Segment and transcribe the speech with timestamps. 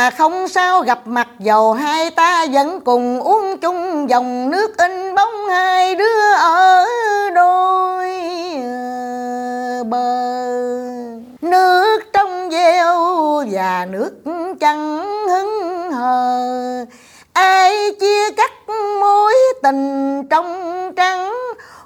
[0.00, 5.14] mà không sao gặp mặt dầu hai ta vẫn cùng uống chung dòng nước in
[5.14, 6.84] bóng hai đứa ở
[7.34, 8.10] đôi
[8.62, 10.30] ờ, bờ.
[11.40, 12.96] Nước trong veo
[13.50, 14.10] và nước
[14.60, 16.84] chẳng hứng hờ.
[17.32, 18.52] Ai chia cắt
[19.00, 21.32] mối tình trong trắng?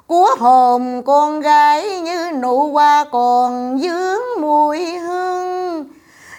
[0.07, 5.94] Của hồn con gái như nụ hoa còn dướng mùi hương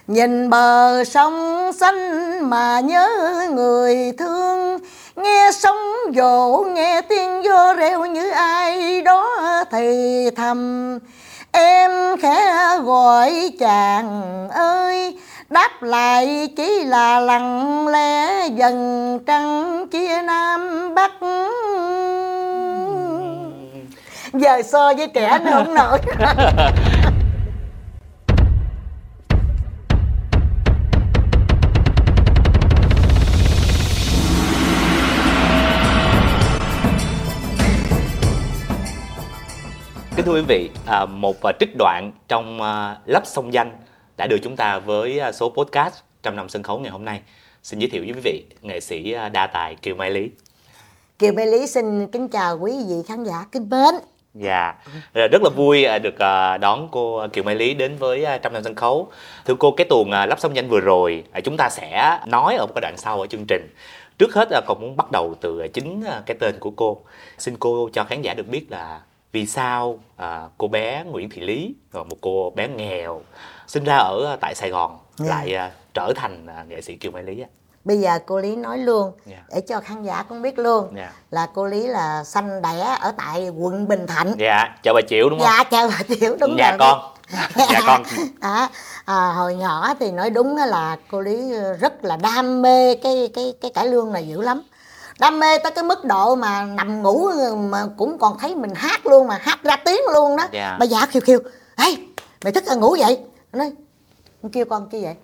[0.07, 3.09] nhìn bờ sông xanh mà nhớ
[3.51, 4.79] người thương.
[5.17, 5.77] Nghe sóng
[6.15, 9.29] vỗ nghe tiếng gió reo như ai đó
[9.73, 10.99] thì thầm.
[11.53, 11.91] Em
[12.23, 12.53] khẽ
[12.85, 21.13] gọi chàng ơi đáp lại chỉ là lặng lẽ dần trăng chia nam bắc.
[24.33, 25.99] Giờ so với trẻ nó không nổi
[40.17, 43.71] Kính thưa quý vị, à, một à, trích đoạn trong à, Lấp sông danh
[44.17, 47.21] đã đưa chúng ta với à, số podcast trăm năm sân khấu ngày hôm nay.
[47.63, 50.31] Xin giới thiệu với quý vị nghệ sĩ đa tài Kiều Mai Lý.
[51.19, 53.95] Kiều Mê Lý xin kính chào quý vị khán giả kính mến
[54.35, 54.75] Dạ,
[55.15, 56.19] Rồi rất là vui được
[56.61, 59.09] đón cô Kiều Mai Lý đến với trăm năm sân khấu.
[59.45, 62.67] Thưa cô, cái tuồng à, Lấp sông danh vừa rồi chúng ta sẽ nói ở
[62.67, 63.75] một cái đoạn sau ở chương trình.
[64.19, 67.01] Trước hết còn muốn bắt đầu từ chính cái tên của cô.
[67.39, 69.01] Xin cô cho khán giả được biết là
[69.33, 73.23] vì sao à, cô bé Nguyễn Thị Lý, rồi một cô bé nghèo,
[73.67, 75.27] sinh ra ở à, tại Sài Gòn Dạ.
[75.29, 77.49] lại à, trở thành à, nghệ sĩ Kiều Mai Lý á.
[77.85, 79.37] Bây giờ cô Lý nói luôn Dạ.
[79.55, 81.13] để cho khán giả cũng biết luôn Dạ.
[81.31, 84.33] là cô Lý là sanh đẻ ở tại quận Bình Thạnh.
[84.39, 85.49] Dạ, chào bà Triệu đúng không?
[85.49, 86.79] Dạ chào bà Tiểu đúng Dạ rồi.
[86.79, 87.13] con.
[87.73, 88.03] Dạ con.
[88.41, 88.69] Đó,
[89.05, 93.55] à, hồi nhỏ thì nói đúng là cô Lý rất là đam mê cái cái
[93.61, 94.63] cái cải lương này dữ lắm.
[95.19, 99.07] Đam mê tới cái mức độ mà nằm ngủ mà cũng còn thấy mình hát
[99.07, 100.45] luôn mà hát ra tiếng luôn đó.
[100.53, 100.77] Dạ.
[100.81, 101.39] Bà già kêu kêu,
[101.77, 101.97] "Ê,
[102.45, 103.19] mày thức ra ngủ vậy?"
[103.53, 103.73] Nó nói,
[104.43, 105.15] "Con kêu con chi vậy?"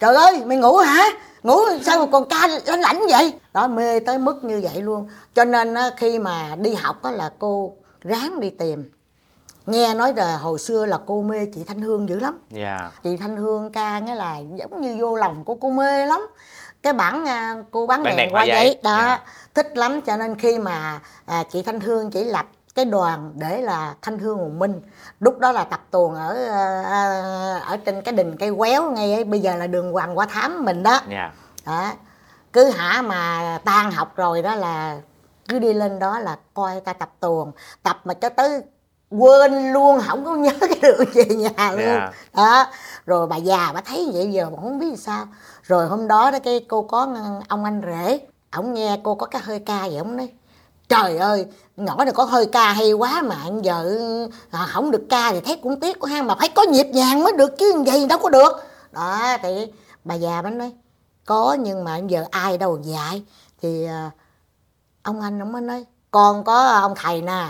[0.00, 1.04] Trời ơi, mày ngủ hả?
[1.42, 3.32] Ngủ sao mà còn ca lanh lảnh vậy?
[3.52, 5.08] Đó mê tới mức như vậy luôn.
[5.34, 8.90] Cho nên á, khi mà đi học á, là cô ráng đi tìm.
[9.66, 12.38] Nghe nói là hồi xưa là cô mê chị Thanh Hương dữ lắm.
[12.50, 12.90] Dạ.
[13.04, 16.20] Chị Thanh Hương ca nghĩa là giống như vô lòng của cô mê lắm.
[16.82, 18.78] Cái bản à, cô bán, đèn, đèn qua hoa giấy.
[18.82, 19.20] đó Dạ.
[19.54, 23.60] thích lắm cho nên khi mà à, chị Thanh Hương chỉ lập cái đoàn để
[23.62, 24.80] là Thanh Hương Hùng Minh
[25.20, 29.24] lúc đó là tập tuồng ở à, à, ở trên cái đình cây quéo ngay
[29.24, 31.30] bây giờ là đường Hoàng Hoa Thám mình đó Dạ.
[31.66, 31.92] đó
[32.52, 34.96] cứ hả mà tan học rồi đó là
[35.48, 37.52] cứ đi lên đó là coi ta tập tuồng
[37.82, 38.62] tập mà cho tới
[39.10, 41.80] quên luôn không có nhớ cái đường về nhà luôn.
[41.80, 42.12] Dạ.
[42.36, 42.66] đó
[43.06, 45.26] rồi bà già bà thấy vậy giờ bà không biết sao.
[45.62, 47.16] Rồi hôm đó đó cái cô có
[47.48, 48.20] ông anh rể
[48.56, 50.28] ổng nghe cô có cái hơi ca vậy ổng nói
[50.88, 53.98] trời ơi nhỏ này có hơi ca hay quá mà giờ
[54.50, 57.24] à, không được ca thì thấy cũng tiếc của ha mà phải có nhịp nhàng
[57.24, 58.52] mới được chứ vậy đâu có được.
[58.92, 59.66] Đó thì
[60.04, 60.72] bà già bà nói
[61.24, 63.22] có nhưng mà giờ ai đâu dạy.
[63.62, 64.10] Thì à,
[65.02, 67.46] ông anh ông mới nói con có ông thầy nè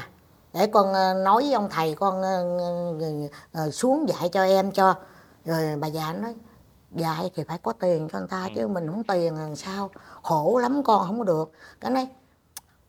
[0.52, 2.44] để con ờ, nói với ông thầy con ờ,
[3.52, 4.94] ờ, xuống dạy cho em cho.
[5.44, 6.34] Rồi bà già nói
[6.90, 9.90] dạy thì phải có tiền cho người ta chứ mình không tiền làm sao.
[10.22, 11.52] Khổ lắm con không có được.
[11.80, 12.08] Cái nói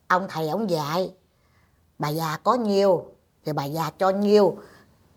[0.08, 1.14] ông thầy ông dạy
[2.00, 3.06] bà già có nhiều
[3.46, 4.58] thì bà già cho nhiều.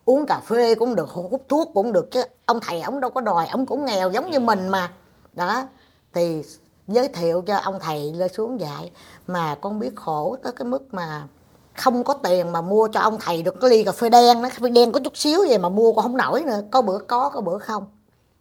[0.05, 2.23] Uống cà phê cũng được hút thuốc cũng được chứ.
[2.47, 4.93] Ông thầy ông đâu có đòi ông cũng nghèo giống như mình mà.
[5.33, 5.69] Đó
[6.13, 6.43] thì
[6.89, 8.93] giới thiệu cho ông thầy lên xuống dạy.
[9.27, 11.27] Mà con biết khổ tới cái mức mà
[11.77, 14.49] không có tiền mà mua cho ông thầy được cái ly cà phê đen nó
[14.49, 16.61] cà phê đen có chút xíu vậy mà mua con không nổi nữa.
[16.71, 17.87] Có bữa có có bữa không.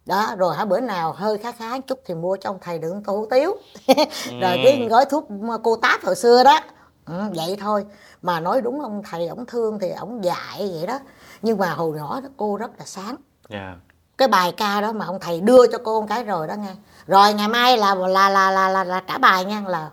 [0.06, 3.02] Đó rồi hả bữa nào hơi khá khá chút thì mua cho ông thầy đựng
[3.02, 3.56] tô hủ tiếu.
[4.40, 5.28] Rồi cái gói thuốc
[5.62, 6.60] cô táp hồi xưa đó.
[7.06, 7.84] Ừ, vậy thôi.
[8.22, 10.98] Mà nói đúng ông thầy ổng thương thì ổng dạy vậy đó.
[11.42, 13.16] Nhưng mà hồi nhỏ đó cô rất là sáng.
[13.48, 13.76] Dạ.
[14.18, 16.74] cái bài ca đó mà ông thầy đưa cho cô một cái rồi đó nghe.
[17.06, 19.90] Rồi ngày mai là là là là là, là trả bài nha là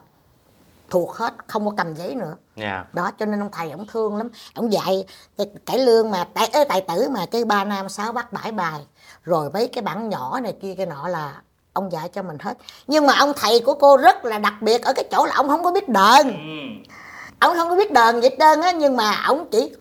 [0.92, 2.86] thuộc hết không có cầm giấy nữa Dạ.
[2.94, 5.06] đó cho nên ông thầy ông thương lắm ông dạy
[5.38, 8.52] cái cải lương mà tại ê, tài tử mà cái ba nam sáu bắt bảy
[8.52, 8.80] bài
[9.24, 11.34] rồi mấy cái bản nhỏ này kia cái nọ là
[11.74, 12.54] ông dạy cho mình hết
[12.88, 15.48] nhưng mà ông thầy của cô rất là đặc biệt ở cái chỗ là ông
[15.48, 16.92] không có biết đờn Ừ.
[17.40, 19.74] ông không có biết đờn nhịp đơn á nhưng mà ông chỉ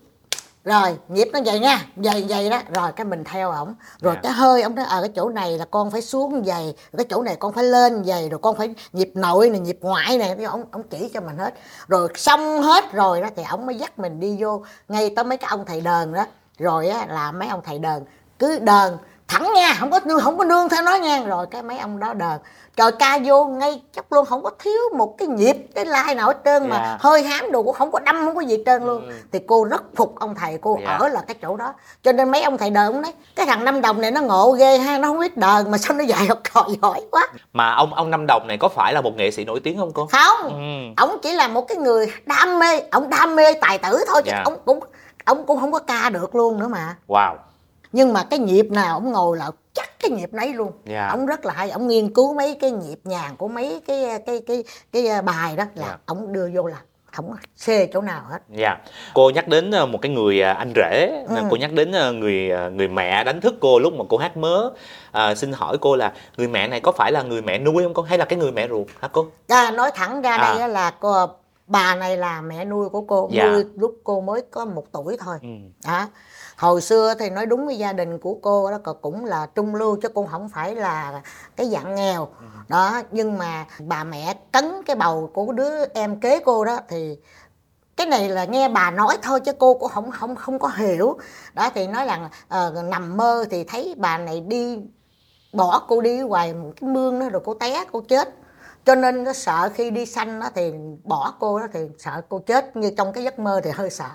[0.63, 2.61] rồi nhịp nó vậy nha vậy vậy đó.
[2.73, 3.75] Rồi cái mình theo ổng.
[4.01, 4.19] Rồi Dạ.
[4.23, 7.23] cái hơi ông nói ở cái chỗ này là con phải xuống rồi cái chỗ
[7.23, 10.45] này con phải lên vậy rồi con phải nhịp nội này nhịp ngoại này Cái
[10.45, 11.53] ông ông chỉ cho mình hết.
[11.87, 15.37] Rồi xong hết rồi đó thì ông mới dắt mình đi vô ngay tới mấy
[15.37, 16.25] cái ông thầy đờn đó.
[16.59, 18.03] Rồi á là mấy ông thầy đờn.
[18.39, 18.97] Cứ đờn
[19.31, 21.99] thẳng nha không có nương không có nương theo nó nha rồi cái mấy ông
[21.99, 22.39] đó đờn
[22.77, 26.27] trời ca vô ngay chấp luôn không có thiếu một cái nhịp cái lai nào
[26.27, 26.97] hết trơn mà Dạ.
[26.99, 29.13] hơi hám đồ cũng không có đâm không có gì hết trơn luôn Ừ.
[29.31, 30.93] thì cô rất phục ông thầy cô Dạ.
[30.99, 31.73] ở là cái chỗ đó
[32.03, 34.51] cho nên mấy ông thầy đời ông nói cái thằng năm đồng này nó ngộ
[34.51, 37.71] ghê ha nó không biết đời mà sao nó dạy học trò giỏi quá mà
[37.73, 40.07] ông ông năm đồng này có phải là một nghệ sĩ nổi tiếng không cô
[40.11, 40.93] không ừ.
[40.97, 44.31] ông chỉ là một cái người đam mê ông đam mê tài tử thôi chứ
[44.31, 44.41] Dạ.
[44.45, 44.79] ông cũng
[45.25, 47.35] ông cũng không có ca được luôn nữa mà wow
[47.91, 51.07] nhưng mà cái nhịp nào ông ngồi là chắc cái nhịp nấy luôn Dạ.
[51.07, 54.41] ông rất là hay ông nghiên cứu mấy cái nhịp nhàng của mấy cái cái
[54.47, 55.97] cái cái, cái bài đó là Dạ.
[56.05, 56.77] ông đưa vô là
[57.11, 58.77] không xê chỗ nào hết Dạ.
[59.13, 61.35] Cô nhắc đến ờ, một cái người à, anh rể, Ừ.
[61.49, 64.37] cô nhắc đến ờ, người ờ, người mẹ đánh thức cô lúc mà cô hát
[64.37, 64.69] mớ.
[65.11, 67.93] À, xin hỏi cô là người mẹ này có phải là người mẹ nuôi không
[67.93, 69.25] cô hay là cái người mẹ ruột hả cô?
[69.47, 70.55] à, nói thẳng ra À.
[70.59, 71.27] đây là cô
[71.71, 73.51] bà này là mẹ nuôi của cô Dạ.
[73.51, 75.47] nuôi lúc cô mới có một tuổi thôi Ừ.
[75.87, 76.07] đó
[76.57, 79.75] hồi xưa thì nói đúng với gia đình của cô đó cô cũng là trung
[79.75, 81.21] lưu chứ cũng không phải là
[81.55, 82.45] cái dạng nghèo Ừ.
[82.67, 87.17] đó nhưng mà bà mẹ cấn cái bầu của đứa em kế cô đó thì
[87.97, 91.17] cái này là nghe bà nói thôi chứ cô cũng không không không có hiểu
[91.53, 94.79] đó thì nói rằng ờ, nằm mơ thì thấy bà này đi
[95.53, 98.29] bỏ cô đi ngoài một cái mương đó rồi cô té cô chết
[98.85, 100.71] cho nên nó sợ khi đi sanh đó thì
[101.03, 104.09] bỏ cô đó thì sợ cô chết như trong cái giấc mơ thì hơi sợ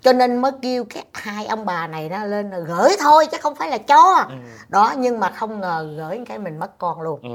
[0.00, 3.38] cho nên mới kêu cái hai ông bà này đó lên là gửi thôi chứ
[3.40, 4.34] không phải là cho Ừ.
[4.68, 7.28] đó nhưng mà không ngờ gửi cái mình mất con luôn Ừ.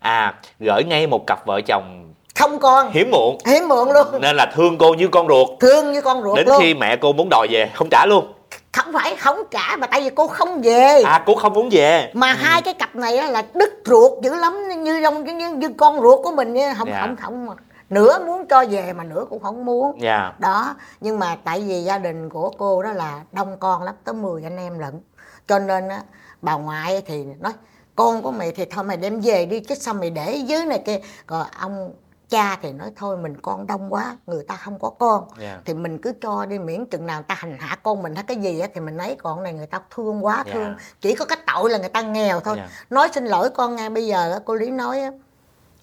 [0.00, 4.36] À, gửi ngay một cặp vợ chồng không con hiếm muộn hiếm muộn luôn nên
[4.36, 5.48] là thương cô như con ruột.
[5.60, 8.32] thương như con ruột Đến luôn khi mẹ cô muốn đòi về không trả luôn.
[8.72, 11.02] Không phải không trả mà tại vì cô không về.
[11.02, 12.10] À, cô không muốn về.
[12.14, 15.68] mà hai cái cặp này á là đứt ruột dữ lắm như trong như, như,
[15.78, 17.00] con ruột của mình không Dạ.
[17.00, 17.54] không không mà
[17.90, 19.98] nửa muốn cho về mà nửa cũng không muốn.
[20.02, 20.32] Dạ.
[20.38, 24.14] đó nhưng mà tại vì gia đình của cô đó là đông con lắm tới
[24.14, 25.00] 10 anh em lận.
[25.48, 26.00] Cho nên á
[26.42, 27.52] bà ngoại thì nói
[27.96, 30.82] con của mày thì thôi mày đem về đi chứ sao mày để dưới này
[30.86, 31.92] kia còn ông
[32.30, 35.60] cha thì nói thôi mình con đông quá người ta không có con Dạ.
[35.64, 38.24] thì mình cứ cho đi miễn chừng nào người ta hành hạ con mình hay
[38.26, 40.52] cái gì á thì mình lấy con này người ta thương quá Dạ.
[40.54, 42.68] thương chỉ có cái tội là người ta nghèo thôi Dạ.
[42.90, 45.00] nói xin lỗi con ngay bây giờ cô lý nói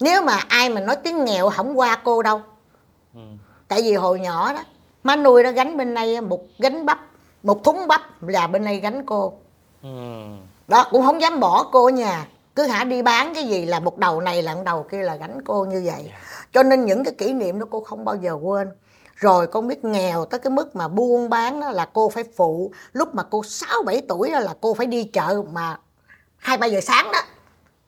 [0.00, 2.40] nếu mà ai mà nói tiếng nghèo không qua cô đâu
[3.14, 3.20] Ừ.
[3.68, 4.60] tại vì hồi nhỏ đó
[5.04, 6.98] má nuôi nó gánh bên đây một gánh bắp
[7.42, 9.32] một thúng bắp là bên đây gánh cô
[9.82, 9.88] Ừ.
[10.68, 12.26] đó cũng không dám bỏ cô ở nhà
[12.58, 15.16] cứ hả đi bán cái gì là một đầu này là một đầu kia là
[15.16, 16.12] gánh cô như vậy.
[16.52, 18.68] Cho nên những cái kỷ niệm đó cô không bao giờ quên.
[19.14, 22.72] Rồi con biết nghèo tới cái mức mà buôn bán đó là cô phải phụ.
[22.92, 25.78] Lúc mà cô 6 7 tuổi đó là cô phải đi chợ mà
[26.36, 27.18] hai ba giờ sáng đó.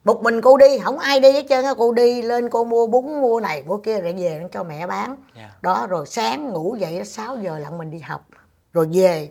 [0.03, 1.73] Một mình cô đi không ai đi hết trơn á.
[1.77, 5.15] Cô đi lên cô mua bún mua này mua kia rồi về cho mẹ bán.
[5.37, 5.49] Dạ.
[5.61, 8.25] đó rồi sáng ngủ dậy 6 giờ là mình đi học.
[8.73, 9.29] Rồi về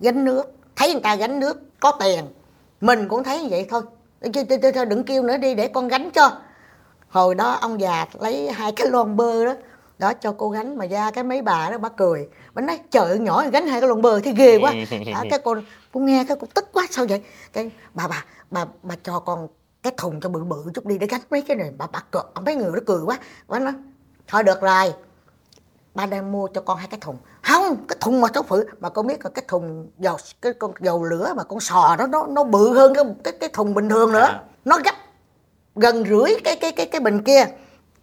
[0.00, 0.52] gánh nước.
[0.76, 2.24] Thấy người ta gánh nước có tiền.
[2.80, 3.82] Mình cũng thấy như vậy thôi
[4.32, 6.32] chứ đừng kêu nữa đi để con gánh cho.
[7.08, 9.54] Hồi đó ông già lấy hai cái lon bơ đó
[9.98, 12.28] đó cho cô gánh mà ra cái mấy bà đó bà cười.
[12.54, 14.72] Bà nói trời nhỏ gánh hai cái lon bơ thì ghê quá.
[15.12, 15.56] Đó, cái cô
[15.92, 17.22] cô nghe cái cô tức quá sao vậy?
[17.52, 19.48] Cái bà bà bà bà cho con
[19.82, 21.70] cái thùng cho bự bự chút đi để gánh mấy cái này.
[21.78, 23.18] Bà bà cười mấy người nó cười quá.
[23.48, 23.72] Bà nói
[24.28, 24.92] thôi được rồi
[25.96, 27.16] ba đang mua cho con hai cái thùng.
[27.42, 30.72] Không cái thùng mà cháu phự mà con biết là cái thùng dầu cái con
[30.80, 33.88] dầu lửa mà con sò đó nó nó bự hơn cái cái, cái thùng bình
[33.88, 34.20] thường nữa.
[34.24, 34.40] À.
[34.64, 34.94] nó gấp
[35.74, 37.44] gần rưỡi cái cái cái cái bình kia.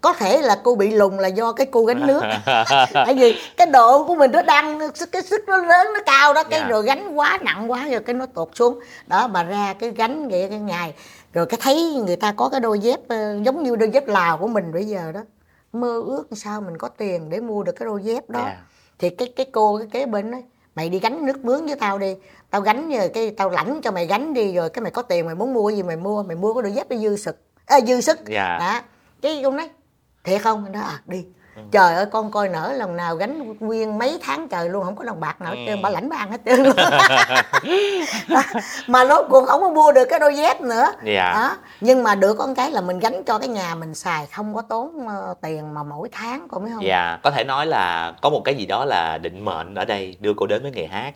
[0.02, 2.22] Có thể là cô bị lùn là do cái cô gánh nước.
[2.94, 4.80] Tại vì cái độ của mình nó đang
[5.12, 6.68] cái sức nó lớn nó cao đó cái Dạ.
[6.68, 8.80] rồi gánh quá nặng quá rồi cái nó tụt xuống.
[9.08, 10.94] Đó mà ra cái gánh vậy cái ngày.
[11.34, 14.38] Rồi cái thấy người ta có cái đôi dép ờ, giống như đôi dép lào
[14.38, 15.20] của mình bây giờ đó
[15.74, 18.40] mơ ước sao mình có tiền để mua được cái đôi dép đó.
[18.40, 18.62] Dạ.
[19.00, 20.44] thì cái cái cô cái kế bên nói
[20.76, 22.16] mày đi gánh nước mướn với tao đi
[22.50, 25.26] tao gánh rồi cái tao lãnh cho mày gánh đi rồi cái mày có tiền
[25.26, 27.38] mày muốn mua gì mày mua mày mua cái đôi dép để dư sức.
[27.66, 28.20] À, dư sức.
[28.26, 28.58] Dạ.
[28.60, 28.82] đó.
[29.22, 29.70] Cái ông nói
[30.24, 30.72] thiệt không?
[30.72, 31.26] Nó à đi
[31.72, 35.04] trời ơi con coi nở lần nào gánh nguyên mấy tháng trời luôn không có
[35.04, 36.76] đồng bạc nào hết trơn bà lãnh bà ăn hết trơn luôn.
[38.88, 40.86] Mà nó cũng không có mua được cái đôi dép nữa.
[41.04, 41.34] Dạ.
[41.34, 41.58] đó.
[41.82, 44.62] Nhưng mà được con cái là mình gánh cho cái nhà mình xài không có
[44.62, 46.86] tốn ờ, tiền mà mỗi tháng con biết không?
[46.86, 50.18] Dạ, có thể nói là có một cái gì đó là định mệnh ở đây
[50.20, 51.14] đưa cô đến với nghề hát.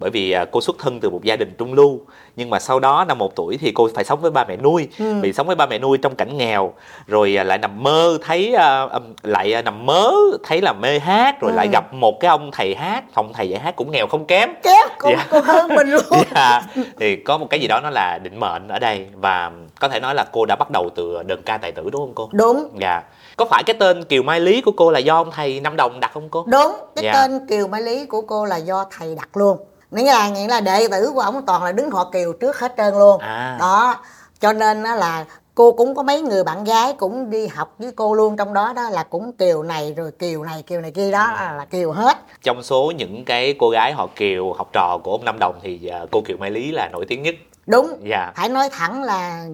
[0.00, 2.00] Bởi vì à, cô xuất thân từ một gia đình trung lưu
[2.36, 4.88] nhưng mà sau đó năm một tuổi thì cô phải sống với ba mẹ nuôi,
[4.98, 5.14] Ừ.
[5.22, 6.72] bị sống với ba mẹ nuôi trong cảnh nghèo,
[7.06, 8.86] rồi à, lại nằm mơ thấy à,
[9.22, 10.12] lại nằm mơ
[10.44, 11.54] thấy là mê hát, rồi Ừ.
[11.56, 14.50] lại gặp một cái ông thầy hát, ông thầy dạy hát cũng nghèo không kém.
[14.62, 15.26] kéo con, Dạ.
[15.30, 16.02] con hơn mình luôn
[16.34, 16.62] Dạ,
[16.98, 20.00] thì có một cái gì đó nó là định mệnh ở đây và có thể
[20.00, 22.28] nói là cô đã bắt đầu từ đơn ca tài tử đúng không cô?
[22.32, 23.02] đúng Dạ.
[23.36, 26.00] Có phải cái tên Kiều Mai Lý của cô là do ông thầy Năm Đồng
[26.00, 26.44] đặt không cô?
[26.48, 27.12] đúng cái Dạ.
[27.12, 29.56] tên kiều mai lý của cô là do thầy đặt luôn
[29.90, 32.74] nghĩa là nghĩa là đệ tử của ông toàn là đứng họ kiều trước hết
[32.76, 33.20] trơn luôn.
[33.20, 33.56] À.
[33.60, 33.96] đó
[34.40, 37.92] cho nên á là cô cũng có mấy người bạn gái cũng đi học với
[37.92, 41.10] cô luôn trong đó đó là cũng kiều này rồi kiều này kiều này kia
[41.10, 42.16] đó là, là kiều hết.
[42.42, 45.86] Trong số những cái cô gái họ kiều học trò của ông Nam Đồng thì
[45.86, 47.34] à, cô Kiều Mai Lý là nổi tiếng nhất.
[47.66, 47.96] Đúng.
[48.10, 48.32] Dạ.
[48.36, 49.46] Phải nói thẳng là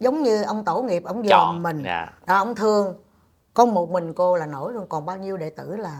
[0.00, 1.82] giống như ông tổ nghiệp ông dòm mình.
[1.86, 2.06] dạ.
[2.26, 2.94] đó ông thương.
[3.54, 5.96] Có một mình cô là nổi luôn còn bao nhiêu đệ tử là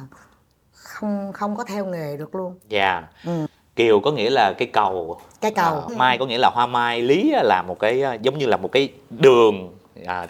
[0.73, 2.59] không không có theo nghề được luôn.
[2.69, 3.03] Dạ.
[3.27, 3.47] Ừ.
[3.77, 5.21] Kiều có nghĩa là cái cầu.
[5.41, 5.75] Cái cầu.
[5.75, 7.03] À, mai có nghĩa là hoa mai.
[7.03, 9.69] Lý là một cái à, giống như là một cái đường.
[10.07, 10.27] À,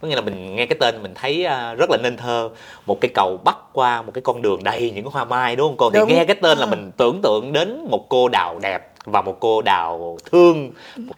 [0.00, 2.50] có nghĩa là mình nghe cái tên mình thấy à, rất là nên thơ.
[2.86, 5.76] Một cái cầu bắc qua một cái con đường đầy những hoa mai đúng không
[5.76, 5.90] cô?
[5.90, 6.08] Thì Đúng.
[6.08, 6.70] nghe cái tên là Ừ.
[6.70, 10.70] mình tưởng tượng đến một cô đào đẹp và một cô đào thương.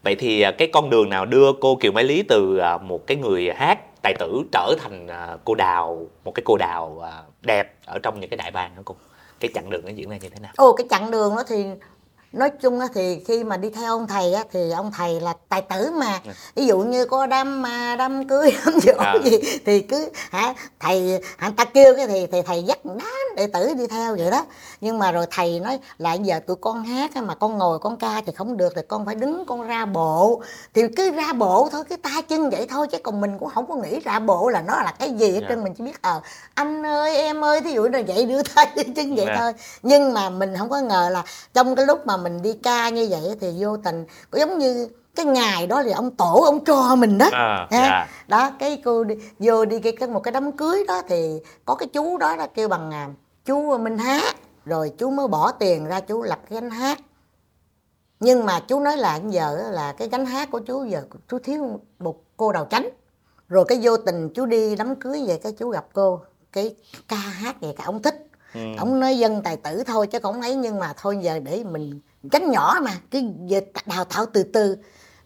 [0.03, 3.17] Vậy thì à, cái con đường nào đưa cô Kiều Mai Lý từ một cái
[3.17, 5.09] người hát tài tử trở thành
[5.45, 7.03] cô đào một cái cô đào
[7.43, 8.95] đẹp ở trong những cái đại bàng đó cô
[9.41, 10.53] cái chặng đường nó diễn ra như thế nào?
[10.57, 11.65] Ồ, cái chặng đường đó thì
[12.37, 15.33] nói chung á thì khi mà đi theo ông thầy á thì ông thầy là
[15.49, 16.21] tài tử mà
[16.55, 17.63] ví dụ như có đám
[17.99, 19.15] đám cưới đám dỗ À.
[19.25, 23.47] gì thì cứ hả thầy hả ta kêu cái thì thì thầy dắt đám đệ
[23.47, 24.45] tử đi theo vậy đó
[24.81, 28.23] nhưng mà rồi thầy nói là giờ tụi con hát mà con ngồi con ca
[28.27, 30.43] thì không được thì con phải đứng con ra bộ
[30.75, 33.67] thì cứ ra bộ thôi cái tay chân vậy thôi chứ còn mình cũng không
[33.67, 35.47] có nghĩ ra bộ là nó là cái gì hết Dạ.
[35.49, 36.21] trơn mình chỉ biết ờ
[36.55, 38.67] anh ơi em ơi thí dụ là vậy đưa tay
[38.97, 39.37] chân vậy Dạ.
[39.39, 39.53] thôi
[39.83, 41.23] nhưng mà mình không có ngờ là
[41.55, 44.89] trong cái lúc mà mình đi ca như vậy thì vô tình có giống như
[45.15, 47.67] cái ngày đó thì ông tổ ông cho mình đó À, Ha.
[47.71, 48.09] dạ.
[48.29, 51.75] đó cái cô đi, vô đi cái, cái một cái đám cưới đó thì có
[51.75, 53.09] cái chú đó là kêu bằng à,
[53.45, 56.99] chú minh hát rồi chú mới bỏ tiền ra chú lập cái gánh hát
[58.21, 61.81] nhưng mà chú nói là giờ là cái gánh hát của chú giờ chú thiếu
[61.99, 62.89] một cô đầu chánh
[63.49, 66.21] rồi cái vô tình chú đi đám cưới về cái chú gặp cô
[66.53, 66.75] cái
[67.09, 68.23] ca hát vậy cả ông thích
[68.55, 68.61] Ừ.
[68.79, 72.01] ông nói dân tài tử thôi chứ không ấy nhưng mà thôi giờ để mình
[72.33, 72.93] cánh nhỏ mà
[73.51, 74.77] về đào tạo từ từ.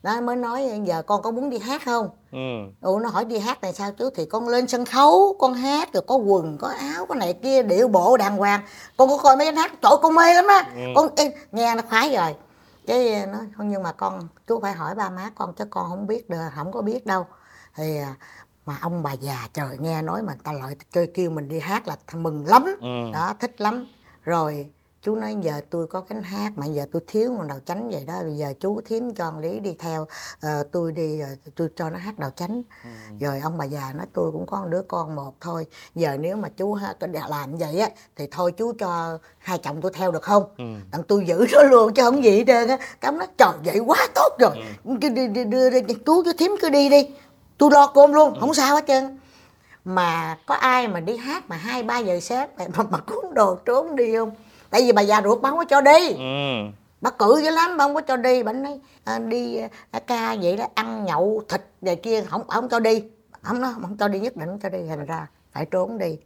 [0.03, 2.09] Đó mới nói giờ con có muốn đi hát không?
[2.33, 2.39] Ừ.
[2.81, 4.11] Ủa nó hỏi đi hát này sao chú?
[4.15, 7.63] Thì con lên sân khấu con hát rồi có quần có áo có này kia
[7.63, 8.61] điệu bộ đàng hoàng.
[8.97, 10.73] Con có coi mấy cái hát trời con mê lắm á.
[10.75, 10.81] Ừ.
[10.97, 12.35] con ê, nghe nó khoái rồi.
[12.87, 16.07] Cái nói không nhưng mà con chú phải hỏi ba má con chứ con không
[16.07, 17.27] biết được không có biết đâu.
[17.77, 18.15] Thì à,
[18.67, 21.89] mà ông bà già trời nghe nói mà ta lợi chơi kêu mình đi hát
[21.89, 22.65] là mừng lắm.
[22.81, 23.13] Ừ.
[23.13, 23.87] đó thích lắm.
[24.23, 24.71] Rồi
[25.03, 28.05] chú nói giờ tôi có cánh hát mà giờ tôi thiếu một đầu chánh vậy
[28.07, 30.07] đó bây giờ chú thím cho lý đi theo
[30.41, 32.63] ờ, tôi đi rồi tôi cho nó hát đầu chánh.
[33.21, 36.37] Rồi ông bà già nói tôi cũng có một đứa con một thôi giờ nếu
[36.37, 36.75] mà chú
[37.29, 40.45] làm vậy á thì thôi chú cho hai chồng tôi theo được không?
[40.59, 40.65] Ừ.
[40.93, 42.79] đặng tôi giữ nó luôn chứ không gì hết trơn á.
[43.01, 44.51] Ông nói trời vậy quá tốt rồi.
[45.01, 47.09] Cứ đi, đi, đưa, đưa, chú chú thím cứ đi đi.
[47.59, 49.19] Tôi lo cơm luôn không sao hết trơn.
[49.85, 53.55] Mà có ai mà đi hát mà hai ba giờ sáng mà, mà cuốn đồ
[53.55, 54.31] trốn đi không
[54.71, 56.09] tại vì bà già ruột bà không có cho đi.
[56.09, 56.71] Ừ.
[57.01, 58.43] bà cự dữ lắm bà không có cho đi.
[58.43, 59.59] Bà nói à, đi
[59.91, 63.03] à, ca vậy đó ăn nhậu thịt này kia không không cho đi.
[63.43, 64.79] Không nó không cho đi nhất định không cho đi.
[64.89, 66.19] Thành ra phải trốn đi.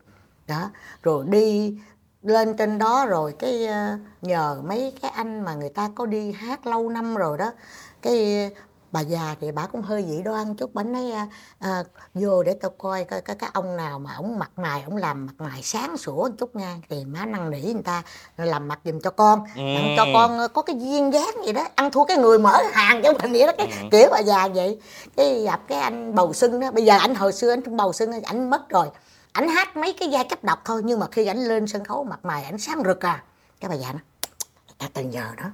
[0.47, 0.71] Đó.
[1.03, 1.79] Rồi đi
[2.23, 6.33] lên trên đó rồi cái ờ, nhờ mấy cái anh mà người ta có đi
[6.33, 7.53] hát lâu năm rồi đó
[8.03, 8.51] cái
[8.95, 10.71] bà già thì bà cũng hơi dị đoan chút.
[10.75, 11.27] Bà nói à,
[11.59, 11.83] à,
[12.15, 15.27] vô để tao coi coi cái, cái ông nào mà ông mặt mày ông làm
[15.27, 16.77] mặt mày sáng sủa một chút nha.
[16.89, 18.03] Thì má năn nỉ người ta
[18.37, 19.45] làm mặt giùm cho con.
[19.57, 20.11] Đặng cho Ừ.
[20.15, 23.13] con ờ, có cái duyên dáng gì đó ăn thua cái người mở hàng cho
[23.23, 23.89] mình vậy đó cái Ừ.
[23.93, 24.79] kiểu bà già vậy.
[25.17, 28.23] Cái gặp cái anh bầu xuân đó bây giờ anh hồi xưa anh bầu xuân
[28.23, 28.87] anh mất rồi.
[29.33, 32.05] Ảnh hát mấy cái giai cấp độc thôi nhưng mà khi ảnh lên sân khấu
[32.05, 33.23] mặt mày ảnh sáng rực à.
[33.61, 33.99] Cái bà già nó
[34.79, 35.45] ta từng giờ đó.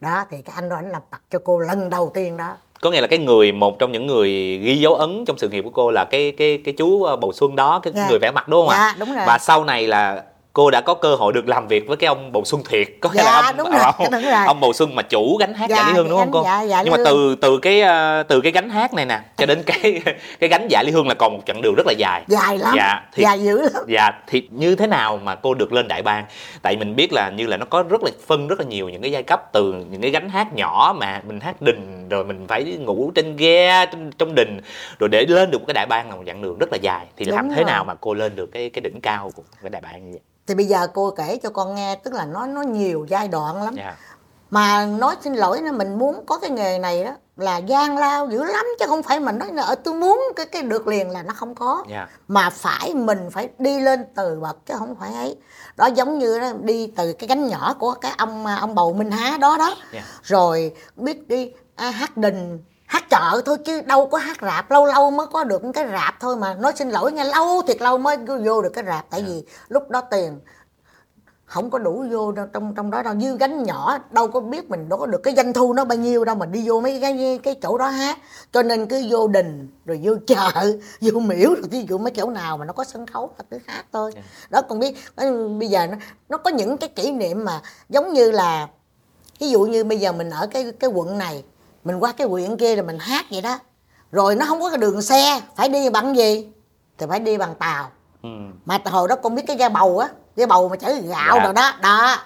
[0.00, 2.90] Đó thì cái anh đó ảnh làm mặt cho cô lần đầu tiên đó có
[2.90, 5.70] nghĩa là cái người một trong những người ghi dấu ấn trong sự nghiệp của
[5.70, 8.06] cô là cái cái cái chú ờ, Bầu Xuân đó cái Dạ.
[8.10, 8.76] người vẽ mặt đúng không ạ?
[8.76, 9.24] Dạ, đúng rồi.
[9.26, 10.22] Và sau này là
[10.56, 13.10] cô đã có cơ hội được làm việc với cái ông Bầu Xuân thiệt có
[13.10, 14.44] nghĩa Dạ, là ông, đúng rồi, ông, đúng rồi.
[14.46, 16.42] ông Bầu Xuân mà chủ gánh hát Dạ, dạ Lý Hương đúng không cô?
[16.44, 19.46] dạ, dạ Nhưng mà từ từ cái ờ, từ cái gánh hát này nè cho
[19.46, 20.02] đến cái
[20.40, 22.22] cái gánh dạ Lý Hương là còn một chặng đường rất là dài.
[22.26, 25.72] dài lắm Dạ, thì- dài dữ lắm Dạ thì như thế nào mà cô được
[25.72, 26.24] lên đại bang?
[26.62, 29.02] Tại mình biết là như là nó có rất là phân rất là nhiều những
[29.02, 32.46] cái giai cấp từ những cái gánh hát nhỏ mà mình hát đình rồi mình
[32.48, 34.60] phải ngủ trên ghe trong, trong đình
[34.98, 37.06] rồi để lên được một cái đại bang là một chặng đường rất là dài
[37.16, 37.64] thì Đúng làm thế rồi.
[37.64, 40.20] nào mà cô lên được cái cái đỉnh cao của cái đại bang như vậy?
[40.46, 43.62] Thì bây giờ cô kể cho con nghe tức là nó nó nhiều giai đoạn
[43.62, 43.96] lắm Dạ.
[44.50, 48.26] mà nói xin lỗi nó mình muốn có cái nghề này đó là gian lao
[48.30, 51.10] dữ lắm chứ không phải mình nói là ở tôi muốn cái cái được liền
[51.10, 52.08] là nó không có Dạ.
[52.28, 55.36] mà phải mình phải đi lên từ bậc chứ không phải ấy
[55.76, 59.10] đó giống như đó, đi từ cái cánh nhỏ của cái ông ông bầu minh
[59.10, 60.02] há đó đó Dạ.
[60.22, 64.86] rồi biết đi à, hát đình hát chợ thôi chứ đâu có hát rạp lâu
[64.86, 66.54] lâu mới có được cái rạp thôi mà.
[66.54, 69.10] Nói xin lỗi nghe lâu thiệt lâu mới vô được cái rạp.
[69.10, 70.40] Tại vì lúc đó tiền
[71.44, 73.14] không có đủ vô đâu, trong trong đó đâu.
[73.20, 75.98] Dư gánh nhỏ đâu có biết mình đâu có được cái doanh thu nó bao
[75.98, 78.18] nhiêu đâu mà đi vô mấy cái cái chỗ đó hát.
[78.52, 82.30] Cho nên cứ vô đình rồi vô chợ vô miễu rồi ví dụ mấy chỗ
[82.30, 84.10] nào mà nó có sân khấu là cứ hát thôi.
[84.14, 84.26] Yeah.
[84.50, 84.96] đó còn biết
[85.58, 85.96] bây giờ nó
[86.28, 88.68] nó có những cái kỷ niệm mà giống như là
[89.38, 91.44] ví dụ như bây giờ mình ở cái cái quận này
[91.86, 93.58] mình qua cái huyện kia rồi mình hát vậy đó.
[94.12, 96.48] Rồi nó không có cái đường xe phải đi bằng gì?
[96.98, 97.90] Thì phải đi bằng tàu.
[98.22, 98.28] Ừ.
[98.64, 101.44] mà hồi đó con biết cái ghe bầu á ghe bầu mà chở gạo Dạ.
[101.44, 102.16] rồi đó đó.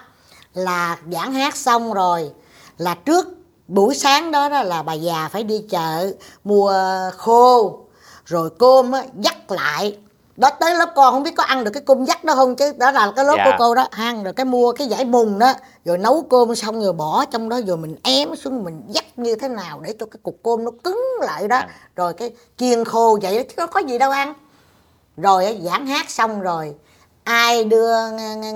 [0.53, 2.31] Là giảng hát xong rồi
[2.77, 3.27] là trước
[3.67, 6.11] buổi sáng đó, đó là bà già phải đi chợ
[6.43, 6.73] mua
[7.17, 7.79] khô
[8.25, 9.97] rồi cơm á dắt lại
[10.41, 12.73] đó tới lớp con không biết có ăn được cái cơm dắt đó không chứ
[12.77, 13.45] đó là cái lớp Dạ.
[13.45, 15.53] của cô đó ăn rồi cái mua cái giải mùng đó
[15.85, 19.35] rồi nấu cơm xong rồi bỏ trong đó rồi mình ém xuống mình dắt như
[19.35, 21.67] thế nào để cho cái cục cơm nó cứng lại đó À.
[21.95, 24.33] rồi cái chiên khô vậy đó chứ nó có gì đâu ăn
[25.17, 26.75] rồi giảng hát xong rồi
[27.23, 27.93] ai đưa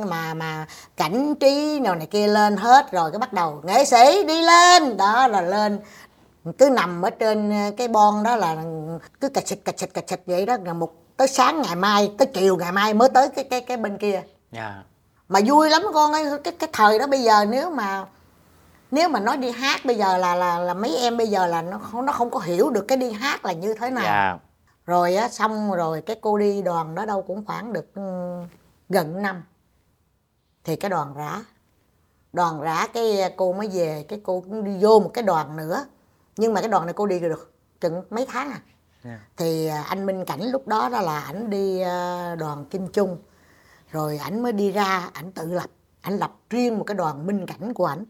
[0.05, 0.65] mà mà
[0.97, 4.97] cảnh trí nào này kia lên hết rồi cái bắt đầu nghệ sĩ đi lên
[4.97, 5.79] đó là lên
[6.57, 8.55] cứ nằm ở trên ờ, cái bon đó là
[9.21, 12.12] cứ cạch xịt cạch xịt cạch xịt vậy đó là một tới sáng ngày mai
[12.17, 14.24] tới chiều ngày mai mới tới cái cái cái bên kia.
[14.51, 14.84] Dạ.
[15.27, 18.05] Mà vui lắm con ơi cái cái thời đó bây giờ nếu mà
[18.91, 21.62] nếu mà nói đi hát bây giờ là là là mấy em bây giờ là
[21.62, 24.03] nó không nó không có hiểu được cái đi hát là như thế nào.
[24.03, 24.38] Dạ.
[24.86, 28.01] Rồi á xong rồi cái cô đi đoàn đó đâu cũng khoảng được ừ,
[28.89, 29.43] gần năm.
[30.63, 31.43] Thì cái đoàn rã
[32.34, 35.86] đoàn rã cái cô mới về cái cô cũng đi vô một cái đoàn nữa.
[36.38, 38.60] Nhưng mà cái đoàn này cô đi được chừng mấy tháng à
[39.05, 39.19] Dạ.
[39.38, 43.17] thì à, anh Minh Cảnh lúc đó đó là ảnh đi à, đoàn Kim Trung
[43.91, 45.69] rồi ảnh mới đi ra ảnh tự lập
[46.01, 48.05] ảnh lập riêng một cái đoàn Minh Cảnh của ảnh.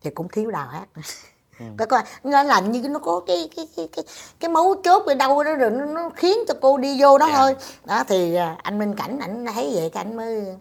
[0.00, 0.86] Thì cũng thiếu đào hát
[1.78, 4.04] cái coi nó làm như nó có cái cái cái cái
[4.40, 7.26] cái mấu chốt ở đâu đó rồi nó, nó khiến cho cô đi vô đó
[7.28, 7.36] Dạ.
[7.36, 7.56] thôi.
[7.84, 10.56] Đó thì à, anh Minh Cảnh ảnh thấy vậy cái ảnh mới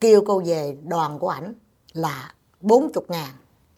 [0.00, 1.54] kêu cô về đoàn của ảnh
[1.92, 3.30] là 40 ngàn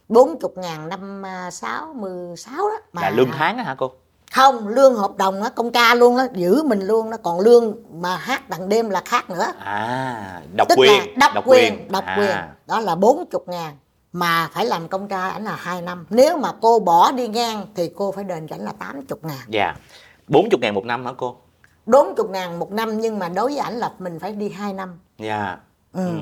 [0.08, 3.90] 40 ngàn năm à, 66 đó là lương tháng á hả cô
[4.32, 7.16] không lương hợp đồng á công ca luôn á giữ mình luôn đó.
[7.22, 9.46] Còn lương mà hát đằng đêm là khác nữa.
[9.58, 12.36] À độc tức quyền là độc, quyền độc À, quyền.
[12.66, 13.76] Đó là 40 ngàn
[14.12, 16.06] mà phải làm công tra ảnh là 2 năm.
[16.10, 19.38] Nếu mà cô bỏ đi ngang thì cô phải đền ảnh là 80 ngàn.
[19.48, 19.74] Dạ.
[20.28, 21.36] 40 ngàn một năm hả cô?
[21.86, 24.98] 40 ngàn một năm nhưng mà đối với ảnh là mình phải đi 2 năm.
[25.18, 25.56] Dạ.
[25.92, 26.06] Ừ.
[26.06, 26.14] Ừ.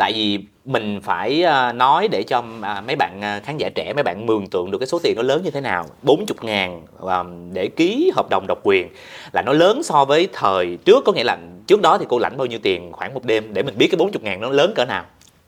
[0.00, 3.92] tại vì mình phải à, nói để cho à, mấy bạn à, khán giả trẻ
[3.92, 5.86] mấy bạn mường tượng được cái số tiền nó lớn như thế nào.
[6.02, 8.88] 40 ngàn à, để ký hợp đồng độc quyền
[9.32, 11.04] là nó lớn so với thời trước.
[11.06, 13.62] Có nghĩa là trước đó thì cô lãnh bao nhiêu tiền khoảng một đêm để
[13.62, 15.04] mình biết cái 40 ngàn nó lớn cỡ nào?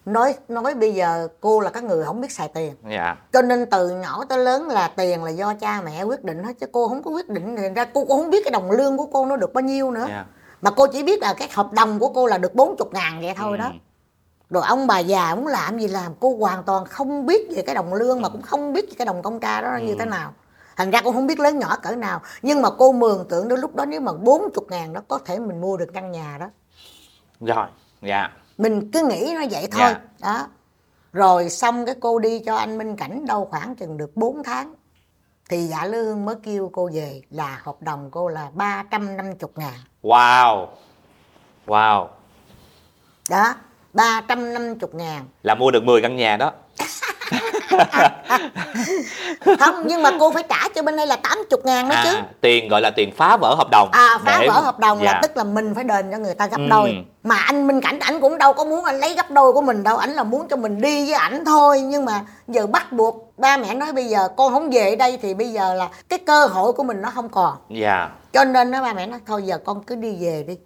[0.07, 2.73] Nói nói bây giờ cô là cái người không biết xài tiền.
[2.91, 3.17] Dạ.
[3.33, 6.53] Cho nên từ nhỏ tới lớn là tiền là do cha mẹ quyết định hết
[6.61, 7.57] chứ cô không có quyết định.
[7.57, 9.91] Thì ra cô cũng không biết cái đồng lương của cô nó được bao nhiêu
[9.91, 10.07] nữa.
[10.09, 10.25] Dạ.
[10.63, 13.35] Mà cô chỉ biết là cái hợp đồng của cô là được 40 ngàn vậy
[13.37, 13.65] thôi đó.
[13.65, 13.92] Ừ.
[14.53, 17.75] rồi ông bà già muốn làm gì làm cô hoàn toàn không biết về cái
[17.75, 19.97] đồng lương mà cũng không biết về cái đồng công tra đó như Ừ.
[19.99, 20.33] thế nào.
[20.77, 22.21] Thành ra cô không biết lớn nhỏ cỡ nào.
[22.43, 25.39] Nhưng mà cô mường tượng đến lúc đó nếu mà 40 ngàn đó có thể
[25.39, 26.47] mình mua được căn nhà đó.
[27.41, 27.67] Rồi
[28.03, 28.29] dạ.
[28.59, 29.81] Mình cứ nghĩ nó vậy thôi.
[29.81, 30.01] Dạ.
[30.21, 30.47] đó.
[31.13, 34.75] Rồi xong cái cô đi cho anh Minh Cảnh đâu khoảng chừng được 4 tháng.
[35.51, 39.75] Thì dạ lương mới kêu cô về là hợp đồng cô là 350 ngàn.
[40.03, 40.67] Wow.
[41.67, 42.09] Wow.
[43.31, 43.55] Đó
[43.93, 45.23] 350 ngàn.
[45.43, 46.53] Là mua được 10 căn nhà đó.
[49.61, 52.11] Không nhưng mà cô phải trả cho bên đây là 80 ngàn đó chứ.
[52.17, 53.89] à, tiền gọi là tiền phá vỡ hợp đồng.
[53.93, 55.13] À phá để- vỡ hợp đồng dạ.
[55.13, 56.67] là tức là mình phải đền cho người ta gấp Ừ.
[56.71, 57.05] đôi.
[57.23, 59.83] Mà anh minh cảnh ảnh cũng đâu có muốn anh lấy gấp đôi của mình
[59.83, 59.97] đâu.
[59.97, 61.81] Ảnh là muốn cho mình đi với ảnh thôi.
[61.81, 65.35] Nhưng mà giờ bắt buộc ba mẹ nói bây giờ con không về đây thì
[65.35, 67.55] bây giờ là cái cơ hội của mình nó không còn.
[67.71, 68.09] Dạ.
[68.33, 70.57] Cho nên đó ba mẹ nói thôi giờ con cứ đi về đi.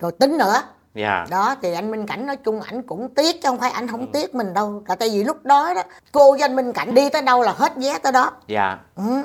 [0.00, 0.62] Rồi tính nữa
[0.94, 1.26] dạ.
[1.30, 4.12] Đó thì anh Minh Cảnh nói chung ảnh cũng tiếc chứ không phải ảnh không
[4.12, 4.82] tiếc mình đâu.
[4.88, 7.52] Là tại vì lúc đó đó cô với anh Minh Cảnh đi tới đâu là
[7.56, 8.30] hết vé tới đó.
[8.46, 8.78] Dạ.
[8.96, 9.22] Ừ.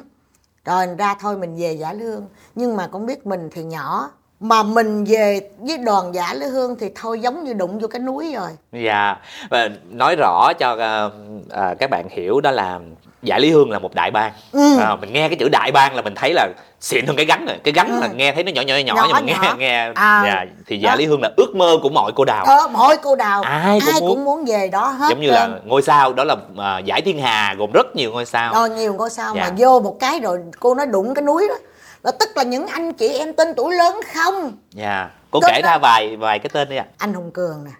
[0.65, 2.25] rồi ra thôi mình về giả lương.
[2.56, 4.10] Nhưng mà con biết mình thì nhỏ.
[4.39, 7.99] Mà mình về với đoàn giả lư hương thì thôi giống như đụng vô cái
[7.99, 8.49] núi rồi.
[8.71, 9.15] Dạ,
[9.49, 11.10] và nói rõ cho à,
[11.49, 12.80] à, các bạn hiểu đó là
[13.21, 14.32] Dạ Lý Hương là một đại bang.
[14.51, 14.77] Ừ.
[14.80, 16.47] À, mình nghe cái chữ đại bang là mình thấy là
[16.80, 17.56] xịn hơn cái gắn rồi.
[17.63, 17.99] Cái gắn Ừ.
[18.01, 19.56] là nghe thấy nó nhỏ nhỏ nhỏ, Nhỏ, nhưng mà nghe nhỏ.
[19.58, 20.23] nghe À.
[20.25, 20.95] dạ, thì Dạ.
[20.95, 22.45] Lý Hương là ước mơ của mọi cô đào.
[22.45, 24.10] ờ, mỗi cô đào Ai cũng muốn.
[24.15, 27.19] cũng muốn về đó hết Giống như là ngôi sao đó là à, giải thiên
[27.19, 28.53] hà gồm rất nhiều ngôi sao.
[28.53, 29.41] rồi nhiều ngôi sao Dạ.
[29.43, 31.56] mà vô một cái rồi cô nói đụng cái núi đó
[32.03, 35.10] là tức là những anh chị em tên tuổi lớn không Dạ.
[35.32, 35.69] Cô Đó kể đó.
[35.69, 36.86] ra vài vài cái tên đi ạ.
[36.97, 37.71] anh Hùng Cường nè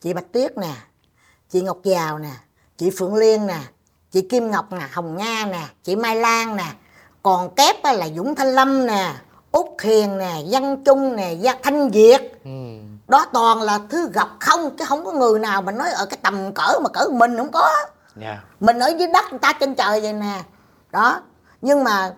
[0.00, 0.72] chị Bạch Tuyết nè
[1.50, 2.28] chị Ngọc Giàu nè
[2.78, 3.56] chị Phượng Liên nè
[4.12, 6.72] chị Kim Ngọc nè Hồng Nga nè chị Mai Lan nè
[7.22, 9.14] còn kép là Dũng Thanh Lâm nè
[9.52, 12.44] Út Hiền nè Văn Trung nè Gia Thanh Việt.
[12.44, 12.50] Ừ.
[13.08, 16.18] đó toàn là thứ gặp không chứ không có người nào mà nói ở cái
[16.22, 17.70] tầm cỡ mà cỡ mình không có.
[18.16, 18.38] Dạ.
[18.60, 20.42] Mình ở dưới đất người ta trên trời vậy nè.
[20.90, 21.20] Đó.
[21.60, 22.14] Nhưng mà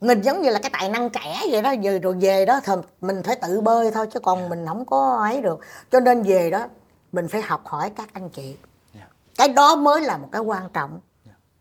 [0.00, 2.72] mình giống như là cái tài năng trẻ vậy đó giờ rồi về đó thì
[3.00, 5.60] mình phải tự bơi thôi chứ còn mình không có ấy được.
[5.92, 6.66] Cho nên về đó
[7.12, 8.56] mình phải học hỏi các anh chị.
[8.94, 9.06] Dạ.
[9.36, 11.00] cái đó mới là một cái quan trọng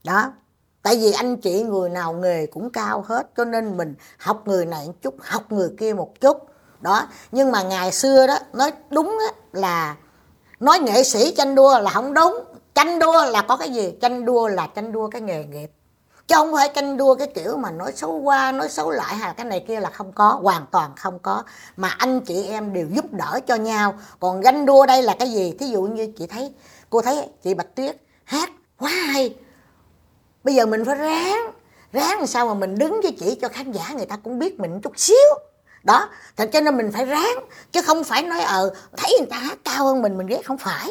[0.04, 0.32] đó.
[0.84, 4.66] Tại vì anh chị người nào nghề cũng cao hết cho nên mình học người
[4.66, 6.38] này một chút học người kia một chút.
[6.82, 7.08] Đó.
[7.32, 9.96] Nhưng mà ngày xưa đó nói đúng á, là
[10.60, 12.44] nói nghệ sĩ tranh đua là không đúng.
[12.76, 13.94] Tranh đua là có cái gì?
[14.02, 15.72] Tranh đua là tranh đua cái nghề nghiệp.
[16.28, 19.28] Chứ không phải tranh đua cái kiểu mà nói xấu qua nói xấu lại hay
[19.30, 21.44] là cái này kia là không có hoàn toàn không có.
[21.78, 23.94] Mà anh chị em đều giúp đỡ cho nhau.
[24.20, 25.56] Còn ganh đua đây là cái gì?
[25.60, 26.54] Thí dụ như chị thấy
[26.90, 29.36] cô thấy chị bạch tuyết hát quá hay
[30.44, 31.52] bây giờ mình phải ráng
[31.94, 34.60] ráng làm sao mà mình đứng với chị cho khán giả người ta cũng biết
[34.60, 35.16] mình chút xíu.
[35.84, 37.40] Đó thành cho nên mình phải ráng
[37.72, 40.42] chứ không phải nói ờ thấy người ta hát cao hơn mình mình ghét.
[40.46, 40.90] Không phải.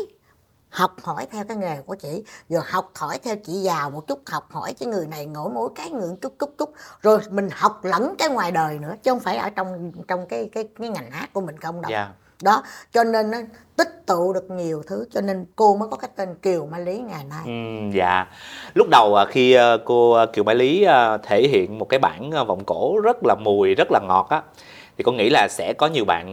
[0.69, 4.23] Học hỏi theo cái nghề của chị rồi học hỏi theo chị giàu một chút
[4.27, 6.73] học hỏi cái người này ngồi mỗi cái người chút chút chút.
[7.03, 10.51] Rồi mình học lẫn cái ngoài đời nữa chứ không phải ở trong trong cái
[10.53, 11.91] cái cái ngành hát của mình không đâu.
[11.91, 12.09] Dạ.
[12.43, 13.39] Đó cho nên nó
[13.77, 16.99] tích tụ được nhiều thứ cho nên cô mới có cái tên Kiều Mai Lý
[16.99, 17.41] ngày nay.
[17.45, 18.27] Ừm, dạ.
[18.75, 20.87] Lúc đầu à, khi à, cô à, Kiều Mai Lý
[21.23, 24.43] thể hiện một cái bản vọng cổ rất là mùi rất là ngọt á
[24.99, 26.33] thì con nghĩ là sẽ có nhiều bạn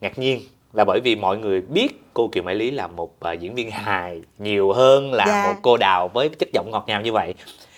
[0.00, 0.40] ngạc nhiên.
[0.72, 4.22] Là bởi vì mọi người biết cô Kiều Mai Lý là một diễn viên hài
[4.38, 5.44] nhiều hơn là Dạ.
[5.46, 7.34] một cô đào với chất giọng ngọt ngào như vậy.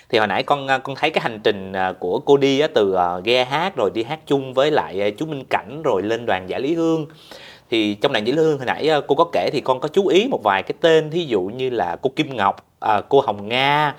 [0.09, 3.45] Thì hồi nãy con con thấy cái hành trình của cô đi á, từ ghe
[3.45, 6.75] hát rồi đi hát chung với lại chú Minh Cảnh rồi lên đoàn giải Lý
[6.75, 7.07] Hương
[7.71, 9.89] thì trong đoàn giải Lý Hương hồi nãy à, cô có kể thì con có
[9.89, 13.21] chú ý một vài cái tên thí dụ như là cô Kim Ngọc à, cô
[13.21, 13.95] Hồng Nga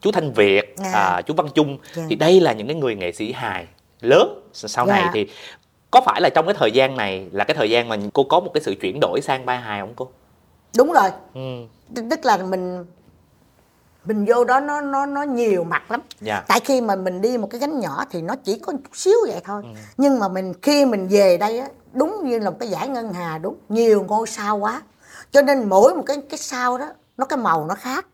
[0.00, 0.92] chú Thanh Việt Dạ.
[0.92, 2.02] à, chú Văn Trung Dạ.
[2.08, 3.66] thì đây là những cái người nghệ sĩ hài
[4.00, 5.10] lớn sau này Dạ.
[5.14, 5.26] thì
[5.90, 8.40] có phải là trong cái thời gian này là cái thời gian mà cô có
[8.40, 10.08] một cái sự chuyển đổi sang vai hài không cô?
[10.76, 11.64] đúng rồi Ừ.
[12.10, 12.84] Tức là mình
[14.04, 16.00] mình vô đó nó nó nó nhiều mặt lắm.
[16.20, 16.44] Dạ.
[16.48, 18.96] tại khi mà mình đi một cái gánh nhỏ thì nó chỉ có một chút
[18.96, 19.62] xíu vậy thôi.
[19.96, 23.12] Nhưng mà mình khi mình về đây á đúng như là một cái giải ngân
[23.12, 24.82] hà đúng nhiều ngôi sao quá.
[25.30, 26.86] Cho nên mỗi một cái cái sao đó
[27.16, 28.06] nó cái màu nó khác.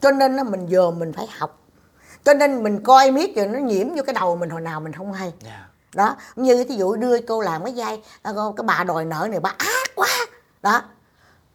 [0.00, 1.58] Cho nên á, mình giờ mình phải học.
[2.24, 4.92] Cho nên mình coi miết rồi nó nhiễm vô cái đầu mình hồi nào mình
[4.92, 5.32] không hay.
[5.40, 5.68] Dạ.
[5.94, 9.40] đó như thí dụ đưa cô làm cái vai à, cái bà đòi nợ này
[9.40, 10.08] bà ác quá.
[10.62, 10.82] Đó.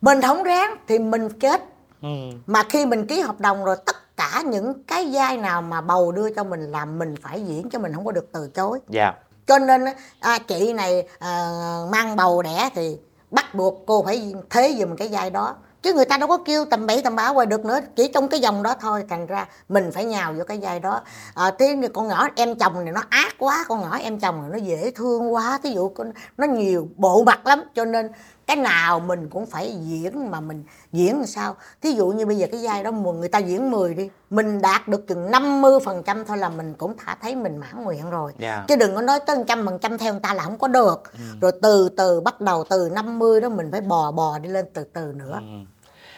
[0.01, 1.63] Mình không ráng thì mình chết
[2.01, 2.09] Ừ.
[2.47, 6.11] mà khi mình ký hợp đồng rồi tất cả những cái vai nào mà bầu
[6.11, 9.13] đưa cho mình làm mình phải diễn cho mình không có được từ chối Dạ.
[9.47, 9.85] cho nên
[10.19, 11.49] à, chị này à,
[11.91, 12.97] mang bầu đẻ thì
[13.31, 16.65] bắt buộc cô phải thế giùm cái vai đó chứ người ta đâu có kêu
[16.65, 19.45] tầm bậy tầm bạ hoài được nữa chỉ trong cái dòng đó thôi thành ra
[19.69, 21.01] mình phải nhào vô cái vai đó
[21.35, 24.41] à, thế thì con nhỏ em chồng này nó ác quá con nhỏ em chồng
[24.41, 25.91] này nó dễ thương quá thí dụ
[26.37, 28.09] nó nhiều bộ mặt lắm cho nên
[28.47, 31.55] cái nào mình cũng phải diễn mà mình diễn làm sao?
[31.81, 34.61] Thí dụ như bây giờ cái vai đó mà người ta diễn 10 đi mình
[34.61, 38.09] đạt được chừng 50 phần trăm thôi là mình cũng thả thấy mình mãn nguyện
[38.09, 38.33] rồi.
[38.39, 38.65] Dạ.
[38.67, 41.03] chứ đừng có nói tới trăm phần trăm theo người ta là không có được.
[41.41, 44.83] Rồi từ từ bắt đầu từ 50 đó mình phải bò bò đi lên từ
[44.83, 45.39] từ nữa.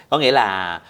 [0.09, 0.81] Có nghĩa là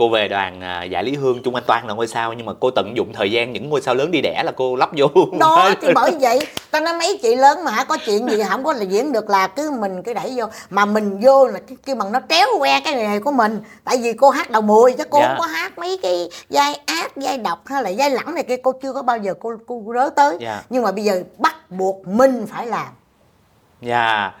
[0.00, 2.52] cô về đoàn à, giải Lý Hương Trung Anh Toan là ngôi sao nhưng mà
[2.60, 5.06] cô tận dụng thời gian những ngôi sao lớn đi đẻ là cô lắp vô.
[5.40, 6.38] đó thì bởi vậy
[6.70, 9.46] ta nói mấy chị lớn mà có chuyện gì không có là diễn được là
[9.46, 12.94] cứ mình cứ đẩy vô mà mình vô là cái bằng nó tréo que cái
[12.94, 15.28] nghề của mình tại vì cô hát đầu mùi chứ cô Dạ.
[15.28, 18.56] không có hát mấy cái vai ác vai độc hay là vai lẳng này kia
[18.62, 20.62] cô chưa có bao giờ cô cô rớ tới Dạ.
[20.70, 22.88] nhưng mà bây giờ bắt buộc mình phải làm
[23.80, 24.32] Dạ.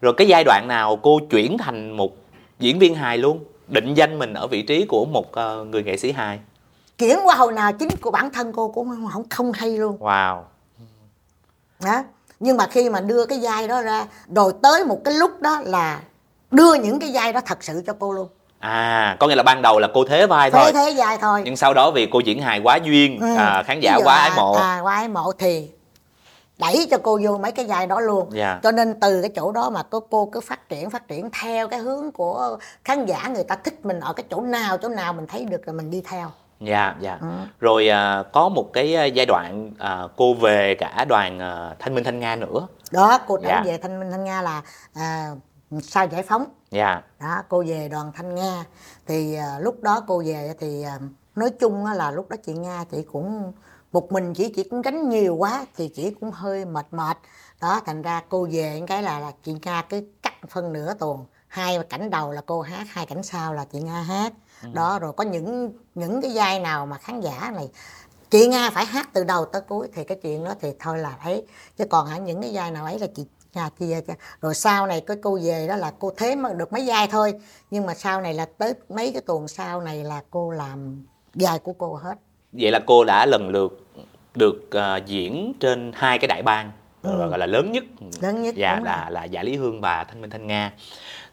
[0.00, 2.12] Rồi cái giai đoạn nào cô chuyển thành một
[2.58, 5.96] diễn viên hài luôn, định danh mình ở vị trí của một ờ, người nghệ
[5.96, 6.38] sĩ hài.
[6.98, 10.42] chuyển qua hồi nào chính của bản thân cô cũng không không, hay luôn Wow.
[11.84, 12.02] đó
[12.40, 15.60] nhưng mà khi mà đưa cái vai đó ra rồi tới một cái lúc đó
[15.64, 16.00] là
[16.50, 19.62] đưa những cái vai đó thật sự cho cô luôn À, có nghĩa là ban
[19.62, 20.72] đầu là cô thế vai thế thôi.
[20.72, 23.36] thế vai thôi Nhưng sau đó vì cô diễn hài quá duyên, Ừ.
[23.36, 24.52] à, khán giả quá ái mộ.
[24.54, 25.68] à, quá ái mộ thì
[26.58, 28.60] đẩy cho cô vô mấy cái vai đó luôn Dạ.
[28.62, 31.68] cho nên từ cái chỗ đó mà cô cô cứ phát triển phát triển theo
[31.68, 35.12] cái hướng của khán giả người ta thích mình ở cái chỗ nào chỗ nào
[35.12, 37.18] mình thấy được là mình đi theo Dạ, dạ.
[37.20, 37.26] Ừ.
[37.60, 41.94] Rồi à, có một cái à, giai đoạn à, cô về cả đoàn à, Thanh
[41.94, 42.66] Minh Thanh Nga nữa.
[42.92, 43.62] đó cô trở Dạ.
[43.66, 44.62] về thanh minh thanh nga là
[44.94, 45.30] à,
[45.82, 47.02] sau giải phóng Dạ.
[47.20, 48.64] đó cô về đoàn thanh nga
[49.06, 50.98] thì à, lúc đó cô về thì à,
[51.36, 53.52] nói chung là lúc đó chị nga chị cũng
[53.92, 57.18] một mình chị chị cũng gánh nhiều quá thì chị cũng hơi mệt mệt.
[57.60, 61.24] Đó thành ra cô về cái là, là chị nga cứ cắt phân nửa tuần.
[61.48, 64.32] Hai cảnh đầu là cô hát hai cảnh sau là chị nga hát.
[64.72, 67.70] Đó rồi có những những cái vai nào mà khán giả này
[68.30, 71.16] chị nga phải hát từ đầu tới cuối thì cái chuyện đó thì thôi là
[71.22, 71.46] thấy
[71.78, 73.26] chứ còn hả những cái vai nào ấy là chị
[73.78, 74.02] chị về
[74.40, 77.40] rồi sau này cái cô về đó là cô thế mà được mấy vai thôi.
[77.70, 81.58] Nhưng mà sau này là tới mấy cái tuần sau này là cô làm vai
[81.58, 82.14] của cô hết
[82.52, 83.86] vậy là cô đã lần lượt
[84.34, 86.70] được uh, diễn trên hai cái đại bang
[87.02, 87.28] Ừ.
[87.28, 87.84] gọi là lớn nhất.
[88.20, 90.72] Lớn nhất dạ là là dạ lý hương và thanh minh thanh nga.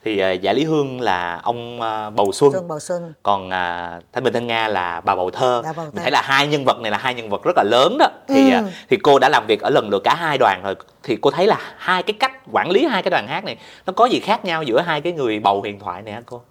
[0.03, 2.51] Thì uh, dạ lý hương là ông uh, bầu xuân.
[2.51, 3.13] Xuân Bầu Xuân.
[3.23, 5.61] Còn uh, thanh minh thanh nga là bà bầu thơ.
[5.65, 7.63] Bà Bầu mình thấy là hai nhân vật này là hai nhân vật rất là
[7.63, 8.07] lớn đó.
[8.27, 8.59] Thì Ừ.
[8.59, 10.75] uh, thì cô đã làm việc ở lần lượt cả hai đoàn rồi.
[11.03, 13.93] Thì cô thấy là hai cái cách quản lý hai cái đoàn hát này nó
[13.93, 16.41] có gì khác nhau giữa hai cái người bầu huyền thoại này hả cô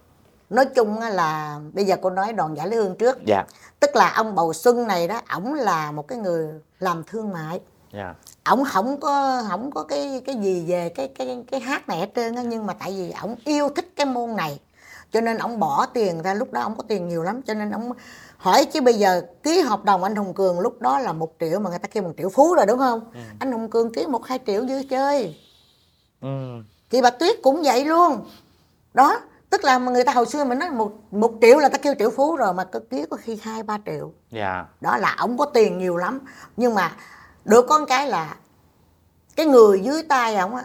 [0.50, 3.18] nói chung là bây giờ cô nói đoàn giả lý hương trước.
[3.26, 3.44] Dạ.
[3.80, 7.60] Tức là ông Bầu Xuân này đó ổng là một cái người làm thương mại.
[7.92, 8.14] Dạ.
[8.44, 12.08] Ổng không có không có cái cái gì về cái cái cái hát này hết
[12.16, 14.60] trơn á nhưng mà tại vì ổng yêu thích cái môn này
[15.12, 17.70] cho nên ổng bỏ tiền ra lúc đó ổng có tiền nhiều lắm cho nên
[17.70, 17.92] ổng
[18.36, 21.60] hỏi chứ bây giờ ký hợp đồng anh Hùng Cường lúc đó là một triệu
[21.60, 23.00] mà người ta kêu một triệu phú rồi đúng không?
[23.38, 25.36] Anh Hùng Cường ký một hai triệu dư chơi.
[26.20, 26.28] Ừ.
[26.90, 28.20] chị Bạch Tuyết cũng vậy luôn.
[28.94, 31.94] Đó tức là người ta hồi xưa mình nói một một triệu là ta kêu
[31.98, 34.12] triệu phú rồi mà cơ ký có khi hai ba triệu.
[34.30, 34.64] Dạ.
[34.80, 36.20] Đó là ổng có tiền nhiều lắm.
[36.56, 36.92] Nhưng mà
[37.44, 38.34] được con cái là
[39.36, 40.64] cái người dưới tay ổng á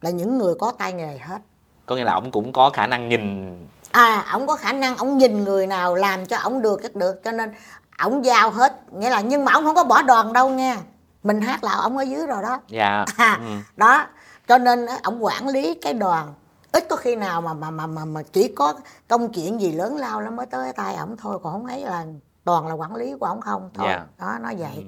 [0.00, 1.38] là những người có tay nghề hết.
[1.86, 3.56] Có nghĩa là ông cũng có khả năng nhìn.
[3.90, 7.24] À ổng có khả năng ổng nhìn người nào làm cho ổng được cái được
[7.24, 7.52] cho nên
[7.98, 8.92] ổng giao hết.
[8.92, 10.78] Nghĩa là nhưng mà ổng không có bỏ đoàn đâu nha.
[11.22, 12.60] Mình hát là ổng ở dưới rồi đó.
[12.68, 13.04] Dạ.
[13.16, 13.52] À, ừ.
[13.76, 14.06] đó
[14.48, 16.34] cho nên á, ổng quản lý cái đoàn
[16.74, 18.74] ít có khi nào mà mà mà mà, mà chỉ có
[19.08, 22.06] công chuyện gì lớn lao lắm mới tới tay ổng thôi còn không ấy là
[22.44, 24.06] toàn là quản lý của ổng không thôi Dạ.
[24.18, 24.82] đó nói vậy Ừ.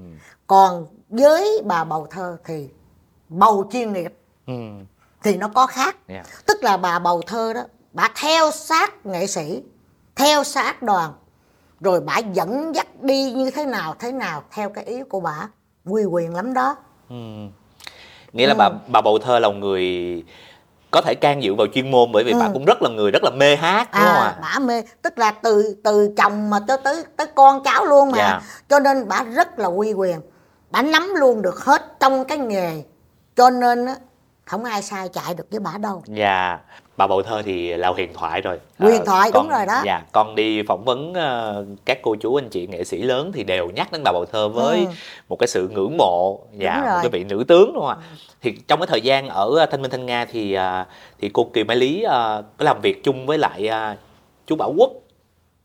[0.47, 2.69] còn với bà bầu thơ thì
[3.29, 4.53] bầu chuyên nghiệp Ừ.
[5.23, 6.23] thì nó có khác Dạ.
[6.47, 9.63] tức là bà bầu thơ đó bà theo sát nghệ sĩ
[10.17, 11.13] theo sát đoàn
[11.81, 15.49] rồi bà dẫn dắt đi như thế nào thế nào theo cái ý của bà
[15.85, 16.77] quy quyền lắm đó
[17.09, 17.17] Ừ.
[18.33, 18.75] nghĩa là bà Ừ.
[18.89, 20.25] bà bầu thơ là một người
[20.97, 22.39] có thể can dự vào chuyên môn bởi vì Ừ.
[22.41, 25.19] bà cũng rất là người rất là mê hát đúng không à bà mê tức
[25.19, 28.41] là từ từ chồng mà tới tới tới con cháu luôn mà Dạ.
[28.69, 30.21] cho nên bà rất là quy quyền
[30.71, 32.83] bà nắm luôn được hết trong cái nghề
[33.37, 33.87] cho nên
[34.47, 36.59] không ai sai chạy được với bà đâu Dạ,
[36.97, 38.61] bà bầu thơ thì là huyền thoại rồi.
[38.79, 39.83] Huyền Ờ, thoại, con- đúng rồi đó.
[39.85, 43.45] Dạ, con đi phỏng vấn ờ, các cô chú anh chị nghệ sĩ lớn thì
[43.45, 44.93] đều nhắc đến bà bầu thơ với Ừ.
[45.29, 48.07] một cái sự ngưỡng mộ, dạ, một cái vị nữ tướng đúng không ạ?
[48.43, 50.85] Thì trong cái thời gian ở ờ, Thanh Minh Thanh Nga thì ờ,
[51.21, 53.95] thì cô Kiều Mai Lý ờ, có làm việc chung với lại ờ,
[54.47, 54.91] chú Bảo Quốc.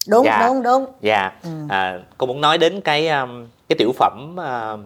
[0.08, 0.48] đúng Dạ.
[0.48, 1.50] đúng đúng Dạ, Ừ.
[1.70, 4.80] à, cô muốn nói đến cái um, cái tiểu phẩm uh,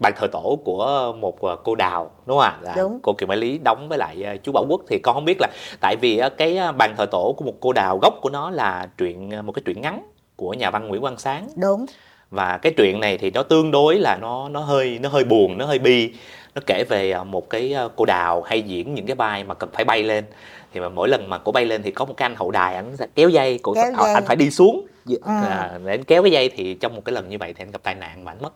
[0.00, 2.58] bàn thờ tổ của một uh, cô đào đúng không ạ?
[2.62, 2.98] Là Đúng.
[3.02, 5.36] Cô Kiều Mai Lý đóng với lại uh, chú Bảo Quốc thì con không biết
[5.40, 5.48] là
[5.80, 8.88] tại vì uh, cái bàn thờ tổ của một cô đào gốc của nó là
[8.98, 10.02] truyện một cái truyện ngắn
[10.36, 11.86] của nhà văn Nguyễn Quang Sáng đúng
[12.30, 15.58] và cái truyện này thì nó tương đối là nó nó hơi nó hơi buồn
[15.58, 16.12] nó hơi bi
[16.54, 19.84] nó kể về một cái cô đào hay diễn những cái vai mà cần phải
[19.84, 20.24] bay lên
[20.72, 22.74] thì mà mỗi lần mà cô bay lên thì có một cái anh hậu đài
[22.74, 23.92] anh sẽ kéo dây Kéo dây.
[24.14, 25.16] anh phải đi xuống Ừ.
[25.26, 27.70] à, để anh kéo cái dây thì trong một cái lần như vậy thì anh
[27.70, 28.52] gặp tai nạn và anh mất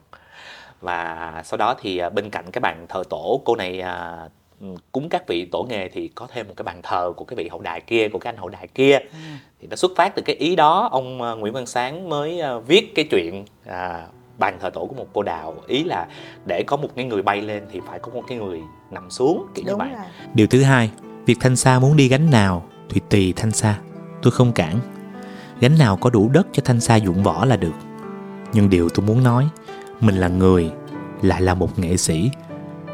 [0.85, 4.17] và sau đó thì à, bên cạnh cái bàn thờ tổ cô này à,
[4.61, 7.37] ừ, cúng các vị tổ nghề thì có thêm một cái bàn thờ của cái
[7.37, 8.99] vị hậu đài kia của cái anh hậu đài kia
[9.61, 12.59] thì nó xuất phát từ cái ý đó ông à, Nguyễn Văn Sáng mới à,
[12.59, 14.07] viết cái chuyện à,
[14.39, 16.07] bàn thờ tổ của một cô đào ý là
[16.47, 19.47] để có một cái người bay lên thì phải có một cái người nằm xuống
[19.55, 20.91] kiểu như đúng vậy rồi Điều thứ hai,
[21.27, 23.79] việc Thanh Sa muốn đi gánh nào thì tùy Thanh Sa.
[24.23, 24.79] Tôi không cản.
[25.61, 27.75] Gánh nào có đủ đất cho Thanh Sa dụng võ là được.
[28.53, 29.49] Nhưng điều tôi muốn nói,
[30.01, 30.71] mình là người,
[31.23, 32.31] lại là một nghệ sĩ.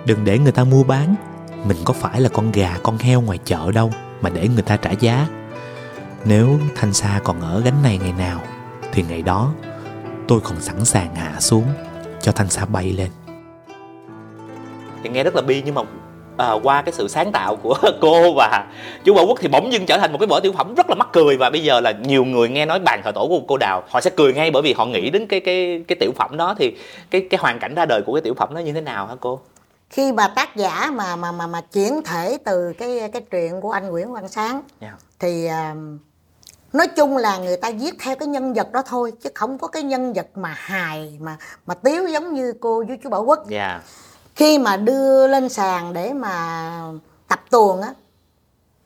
[0.07, 1.15] Đừng để người ta mua bán.
[1.65, 4.77] Mình có phải là con gà, con heo ngoài chợ đâu mà để người ta
[4.77, 5.27] trả giá.
[6.25, 8.41] Nếu Thanh Sa còn ở gánh này ngày nào,
[8.93, 9.53] thì ngày đó
[10.29, 11.65] tôi còn sẵn sàng hạ xuống
[12.21, 13.11] cho Thanh Sa bay lên.
[15.03, 15.83] nghe rất là bi nhưng mà
[16.40, 18.66] à, qua cái sự sáng tạo của cô và
[19.05, 20.94] chú Bảo Quốc thì bỗng dưng trở thành một cái vở tiểu phẩm rất là
[20.94, 23.57] mắc cười và bây giờ là nhiều người nghe nói bàn thờ tổ của cô
[23.57, 26.37] Đào họ sẽ cười ngay bởi vì họ nghĩ đến cái cái cái tiểu phẩm
[26.37, 26.76] đó thì
[27.11, 29.14] cái cái hoàn cảnh ra đời của cái tiểu phẩm đó như thế nào hả
[29.20, 29.40] cô?
[29.90, 33.70] khi mà tác giả mà mà mà mà chuyển thể từ cái cái truyện của
[33.70, 34.94] anh Nguyễn Quang Sáng Yeah.
[35.18, 35.74] thì à,
[36.72, 39.68] nói chung là người ta viết theo cái nhân vật đó thôi chứ không có
[39.68, 43.38] cái nhân vật mà hài mà mà tiếu giống như cô với chú Bảo Quốc
[43.48, 43.81] Dạ.
[44.37, 46.83] Khi mà đưa lên sàn để mà
[47.29, 47.95] tập tuồng á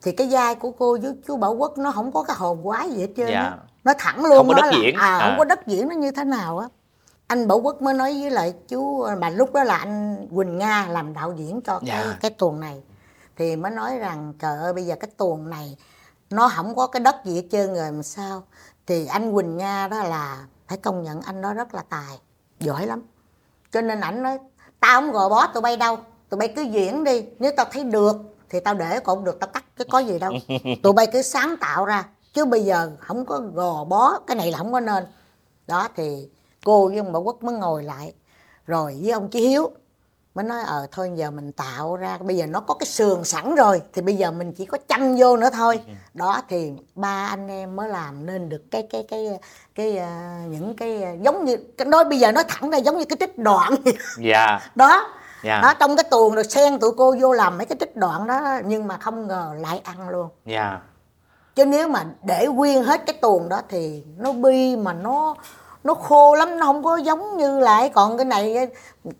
[0.01, 2.91] thì cái vai của cô với chú Bảo Quốc nó không có cái hồn quái
[2.91, 3.39] gì hết trơn Dạ.
[3.41, 4.95] á nó thẳng luôn Không có đất là- diễn.
[4.95, 5.19] à, À.
[5.29, 6.67] không có đất diễn nó như thế nào á
[7.27, 10.87] anh Bảo Quốc mới nói với lại chú mà lúc đó là anh Quỳnh Nga
[10.87, 12.17] làm đạo diễn cho cái Dạ.
[12.21, 12.83] cái tuồng này
[13.37, 15.77] thì mới nói rằng trời ơi bây giờ cái tuồng này
[16.29, 18.43] nó không có cái đất gì hết trơn rồi mà sao
[18.87, 22.19] thì anh Quỳnh Nga đó là phải công nhận anh đó rất là tài
[22.59, 23.01] giỏi lắm
[23.71, 24.39] cho nên ảnh nói
[24.85, 25.97] tao không gò bó tụi bay đâu.
[26.29, 27.25] Tụi bay cứ diễn đi.
[27.39, 28.15] Nếu tao thấy được
[28.49, 30.33] thì tao để còn được tao cắt chứ có gì đâu.
[30.83, 32.05] Tụi bay cứ sáng tạo ra.
[32.33, 35.05] Chứ bây giờ không có gò bó cái này là không có nên.
[35.67, 36.29] Đó thì
[36.65, 38.13] cô với ông bảo quốc mới ngồi lại.
[38.65, 39.71] Rồi với ông chí hiếu
[40.35, 43.55] mới nói ờ thôi giờ mình tạo ra bây giờ nó có cái sườn sẵn
[43.55, 45.79] rồi thì bây giờ mình chỉ có chăm vô nữa thôi.
[46.13, 49.39] Đó thì ba anh em mới làm nên được cái cái cái
[49.75, 52.97] cái, à, những cái à, giống như cái nói bây giờ nói thẳng ra giống
[52.97, 53.73] như cái trích đoạn.
[54.17, 54.59] Dạ.
[54.75, 55.07] Đó.
[55.43, 55.61] Dạ.
[55.61, 58.59] Đó trong cái tuồng rồi xen tụi cô vô làm mấy cái trích đoạn đó
[58.65, 60.29] nhưng mà không ngờ lại ăn luôn.
[60.45, 60.79] Dạ.
[61.55, 65.35] Chứ nếu mà để nguyên hết cái tuồng đó thì nó bi mà nó
[65.85, 68.67] nó khô lắm nó không có giống như lại còn cái này.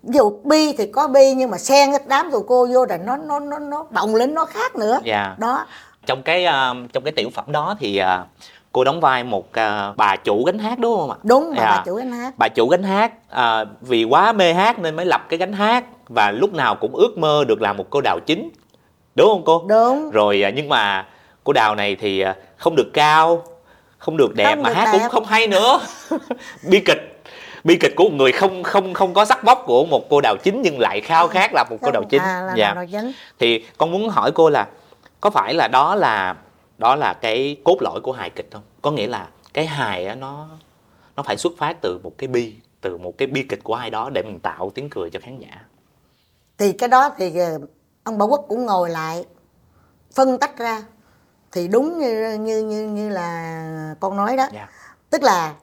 [0.03, 3.17] Dụ bi thì có bi nhưng mà xen cái đám tụi cô vô rồi nó
[3.17, 4.99] nó nó nó bọng lên nó khác nữa.
[5.03, 5.35] Dạ.
[5.37, 5.65] Đó.
[6.05, 8.23] Trong cái ờ, trong cái tiểu phẩm đó thì ờ,
[8.71, 11.17] cô đóng vai một ờ, bà chủ gánh hát đúng không ạ?
[11.23, 11.63] Đúng Dạ.
[11.65, 12.33] bà chủ anh hát.
[12.37, 15.83] Bà chủ gánh hát à, vì quá mê hát nên mới lập cái gánh hát
[16.07, 18.49] và lúc nào cũng ước mơ được làm một cô đào chính.
[19.15, 19.63] Đúng không cô?
[19.67, 20.11] Đúng.
[20.11, 21.05] Rồi à, nhưng mà
[21.43, 23.43] cô đào này thì à, không được cao
[24.05, 24.99] không được đẹp Không mà được hát đẹp.
[24.99, 25.79] cũng không hay nữa.
[26.69, 27.23] Bi kịch.
[27.63, 30.35] Bi kịch của một người không không không có sắc vóc của một cô đào
[30.43, 32.21] chính nhưng lại khao khát làm một cô đào chính.
[32.21, 32.75] à, là dạ.
[32.91, 33.11] chính.
[33.39, 34.67] Thì con muốn hỏi cô là
[35.21, 36.35] có phải là đó là
[36.77, 38.61] đó là cái cốt lõi của hài kịch không?
[38.81, 40.47] Có nghĩa là cái hài á nó
[41.15, 43.89] nó phải xuất phát từ một cái bi từ một cái bi kịch của ai
[43.89, 45.65] đó để mình tạo tiếng cười cho khán giả?
[46.57, 47.59] Thì cái đó thì ờ,
[48.03, 49.25] ông bảo quốc cũng ngồi lại
[50.15, 50.81] phân tách ra
[51.55, 54.47] thì đúng như như như như là con nói đó.
[54.53, 54.67] Dạ.
[55.09, 55.53] Tức là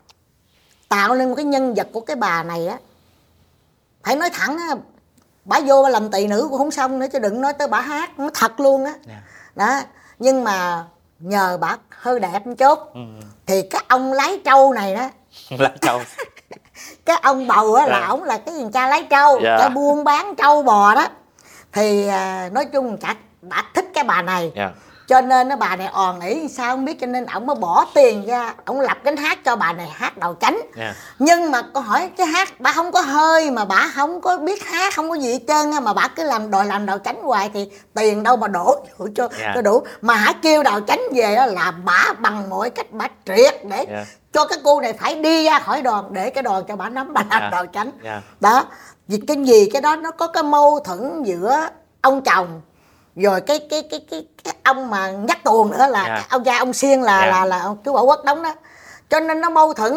[0.89, 2.77] tạo nên một cái nhân vật của cái bà này á
[4.05, 4.75] phải nói thẳng á
[5.45, 7.81] bà vô bà làm tỳ nữ cũng không xong nữa chứ đừng nói tới bà
[7.81, 8.93] hát nó thật luôn á.
[9.07, 9.21] Dạ.
[9.55, 9.81] Đó
[10.19, 10.85] nhưng mà
[11.19, 13.01] nhờ bà hơi đẹp một chút ừ.
[13.47, 15.09] thì cái ông lái trâu này đó
[15.59, 16.01] là châu
[17.05, 18.07] cái ông bầu á là Dạ.
[18.07, 19.57] ổng là cái thằng cha lái trâu Dạ.
[19.59, 21.09] cha buôn bán trâu bò đó.
[21.73, 24.53] Thì à, nói chung cả bà thích cái bà này.
[24.57, 24.71] Dạ
[25.07, 27.85] cho nên nó bà này òn ỉ sao không biết cho nên ổng mới bỏ
[27.95, 31.63] tiền ra ổng lập cánh hát cho bà này hát đầu chánh dạ nhưng mà
[31.75, 35.09] câu hỏi cái hát bà không có hơi mà bà không có biết hát không
[35.11, 38.23] có gì hết trơn mà bà cứ làm đòi làm đầu chánh hoài thì tiền
[38.23, 38.77] đâu mà đổ
[39.17, 39.53] cho, Dạ.
[39.55, 43.07] cho đủ mà hãy kêu đầu chánh về đó là bà bằng mọi cách bà
[43.27, 44.05] triệt để Dạ.
[44.33, 47.13] cho cái cô này phải đi ra khỏi đoàn để cái đoàn cho bà nắm
[47.13, 47.49] bà làm Dạ.
[47.51, 48.21] đầu chánh Dạ.
[48.41, 48.65] đó
[49.09, 51.69] vì cái gì cái đó nó có cái mâu thuẫn giữa
[52.01, 52.61] ông chồng
[53.17, 56.15] rồi cái cái cái cái, cái ông mà nhắc tuồng nữa là Dạ.
[56.15, 57.27] cái ông cha ông xiên là Dạ.
[57.31, 58.55] là là ông chú bảo quốc đóng đó
[59.11, 59.93] cho nên nó mâu thuẫn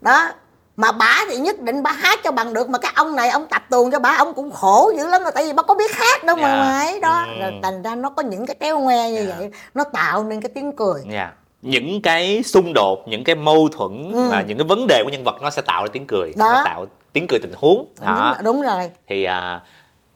[0.00, 0.28] đó
[0.76, 3.46] mà bả thì nhất định bả hát cho bằng được mà cái ông này ông
[3.50, 5.90] tập tuồng cho bả ông cũng khổ dữ lắm rồi tại vì bả có biết
[5.94, 6.56] hát đâu mà Dạ.
[6.56, 7.40] mà ấy đó Ừ.
[7.40, 9.34] rồi thành ra nó có những cái tréo ngoe như Dạ.
[9.38, 11.32] vậy nó tạo nên cái tiếng cười Dạ.
[11.62, 14.28] những cái xung đột những cái mâu thuẫn Ừ.
[14.30, 16.52] và những cái vấn đề của nhân vật nó sẽ tạo ra tiếng cười Đó.
[16.52, 18.36] nó tạo tiếng cười tình huống đúng, đó.
[18.42, 19.60] đúng rồi thì à,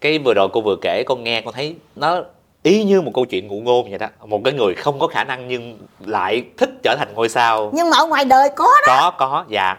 [0.01, 2.23] cái vừa rồi cô vừa kể con nghe con thấy nó
[2.63, 4.07] y như một câu chuyện ngụ ngôn vậy đó.
[4.25, 7.71] Một cái người không có khả năng nhưng lại thích trở thành ngôi sao.
[7.75, 9.11] Nhưng mà ở ngoài đời có đó.
[9.11, 9.77] Có có dạ.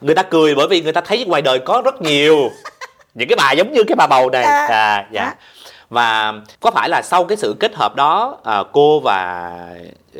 [0.00, 2.50] Người ta cười bởi vì người ta thấy ngoài đời có rất nhiều
[3.14, 4.42] những cái bà giống như cái bà bầu này.
[4.42, 5.22] À, à, dạ.
[5.22, 5.34] À.
[5.90, 9.50] và có phải là sau cái sự kết hợp đó à, cô và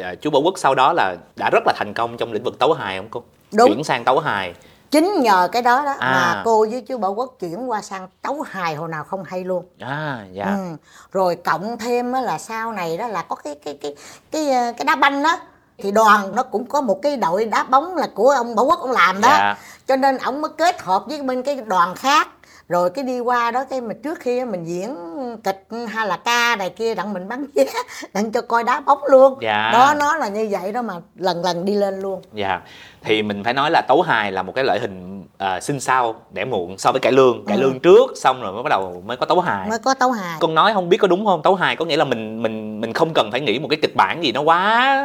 [0.03, 2.59] à, chú Bảo Quốc sau đó là đã rất là thành công trong lĩnh vực
[2.59, 3.22] tấu hài không cô?
[3.53, 3.68] Đúng.
[3.68, 4.55] chuyển sang tấu hài
[4.90, 6.11] chính nhờ cái đó đó À.
[6.12, 9.44] mà cô với chú bảo quốc chuyển qua sang tấu hài hồi nào không hay
[9.44, 10.76] luôn à dạ ừ.
[11.12, 13.94] rồi cộng thêm á là sau này đó là có cái cái cái
[14.31, 15.37] cái ờ, cái đá banh đó
[15.79, 18.81] thì đoàn nó cũng có một cái đội đá bóng là của ông bảo quốc
[18.81, 19.57] ông làm đó Dạ.
[19.87, 22.29] cho nên ông mới kết hợp với bên cái đoàn khác
[22.70, 24.96] rồi cái đi qua đó cái mà trước khi mình diễn
[25.44, 27.64] kịch hay là ca này kia đặng mình bắn vé
[28.14, 29.70] đặng cho coi đá bóng luôn Dạ.
[29.72, 32.61] đó nó là như vậy đó mà lần lần đi lên luôn Dạ,
[33.02, 36.14] thì mình phải nói là tấu hài là một cái loại hình à, sinh sau
[36.30, 37.44] đẻ muộn so với cải lương.
[37.46, 37.61] Cải Ừ.
[37.62, 39.68] lương trước xong rồi mới bắt đầu mới có tấu hài.
[39.68, 41.42] mới có tấu hài Con nói không biết có đúng không?
[41.42, 43.96] Tấu hài có nghĩa là mình mình mình không cần phải nghĩ một cái kịch
[43.96, 44.61] bản gì nó quá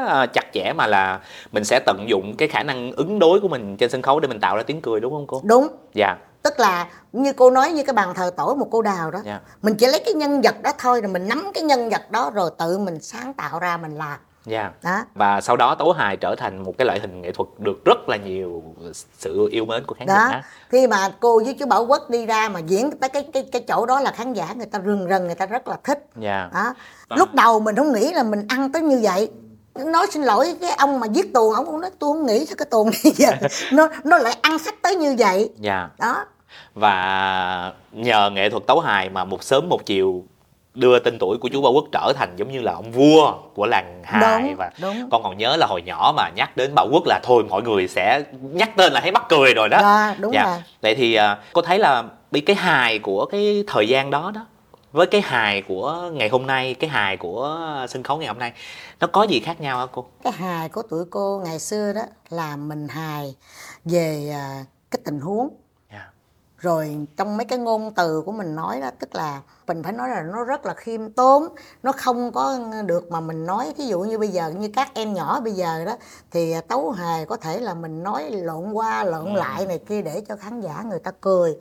[0.09, 1.19] à, chặt chẽ mà là
[1.51, 4.27] mình sẽ tận dụng cái khả năng ứng đối của mình trên sân khấu để
[4.27, 5.41] mình tạo ra tiếng cười đúng không cô?
[5.45, 6.15] đúng Dạ.
[6.45, 9.19] Tức là như cô nói như cái bàn thờ tổ một cô đào đó.
[9.25, 9.39] Dạ.
[9.61, 12.31] mình chỉ lấy cái nhân vật đó thôi rồi mình nắm cái nhân vật đó
[12.33, 14.19] rồi tự mình sáng tạo ra mình làm.
[14.45, 14.71] Dạ.
[14.83, 15.03] đó.
[15.15, 18.09] Và sau đó tấu hài trở thành một cái loại hình nghệ thuật được rất
[18.09, 18.63] là nhiều
[19.17, 20.27] sự yêu mến của khán đó.
[20.31, 20.41] Giả.
[20.69, 23.63] khi mà cô với chú bảo quốc đi ra mà diễn tới cái cái cái
[23.67, 26.05] chỗ đó là khán giả người ta rừng rần người ta rất là thích.
[26.15, 26.49] Dạ.
[26.53, 26.73] đó.
[27.09, 29.31] Và- lúc đầu mình không nghĩ là mình ăn tới như vậy.
[29.75, 32.55] Nói xin lỗi cái ông mà viết tuồng ông cũng nói tôi không nghĩ sao
[32.57, 33.31] cái tuồng này giờ
[33.73, 35.49] nó nó lại ăn khách tới như vậy.
[35.59, 35.89] Dạ.
[35.99, 36.25] đó
[36.73, 40.23] và nhờ nghệ thuật tấu hài mà một sớm một chiều
[40.73, 43.65] đưa tên tuổi của chú Bảo Quốc trở thành giống như là ông vua của
[43.65, 45.09] làng hài Đúng, và đúng.
[45.11, 47.87] con còn nhớ là hồi nhỏ mà nhắc đến Bảo Quốc là thôi mọi người
[47.87, 49.77] sẽ nhắc tên là thấy mắc cười rồi đó.
[49.81, 50.43] Đó, đúng dạ.
[50.43, 50.63] rồi.
[50.81, 54.45] Vậy thì à, cô thấy là bị cái hài của cái thời gian đó đó
[54.91, 58.53] với cái hài của ngày hôm nay cái hài của sân khấu ngày hôm nay
[58.99, 62.01] nó có gì khác nhau hả cô cái hài của tụi cô ngày xưa đó
[62.29, 63.35] là mình hài
[63.85, 65.49] về à, cái tình huống.
[66.57, 70.09] Rồi trong mấy cái ngôn từ của mình nói đó tức là mình phải nói
[70.09, 71.47] là nó rất là khiêm tốn
[71.83, 75.13] nó không có được mà mình nói ví dụ như bây giờ như các em
[75.13, 75.97] nhỏ bây giờ đó
[76.31, 79.39] thì tấu hề có thể là mình nói lộn qua lộn Ừ.
[79.39, 81.57] lại này kia để cho khán giả người ta cười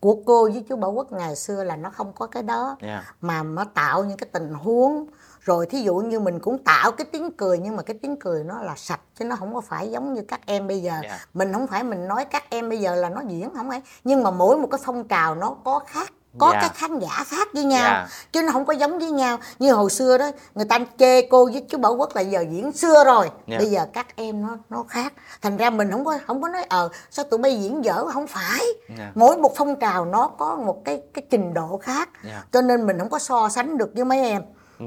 [0.00, 3.02] của cô với chú Bảo Quốc ngày xưa là nó không có cái đó Dạ.
[3.20, 5.06] mà nó tạo những cái tình huống
[5.40, 8.44] rồi thí dụ như mình cũng tạo cái tiếng cười nhưng mà cái tiếng cười
[8.44, 11.18] nó là sạch chứ nó không có phải giống như các em bây giờ Dạ.
[11.34, 14.22] mình không phải mình nói các em bây giờ là nó diễn không phải nhưng
[14.22, 16.60] mà mỗi một cái phong trào nó có khác có Dạ.
[16.60, 18.08] cái khán giả khác với nhau Dạ.
[18.32, 21.44] chứ nó không có giống với nhau như hồi xưa đó người ta chê cô
[21.52, 23.58] với chú Bảo Quốc là giờ diễn xưa rồi Dạ.
[23.58, 25.12] bây giờ các em nó nó khác
[25.42, 28.26] thành ra mình không có không có nói ờ sao tụi bay diễn dở không
[28.26, 28.60] phải
[28.98, 29.12] Dạ.
[29.14, 32.42] mỗi một phong trào nó có một cái cái trình độ khác Dạ.
[32.52, 34.42] cho nên mình không có so sánh được với mấy em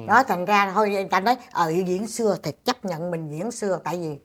[0.08, 3.52] đó thành ra thôi người ta nói ờ diễn xưa thì chấp nhận mình diễn
[3.52, 4.18] xưa tại vì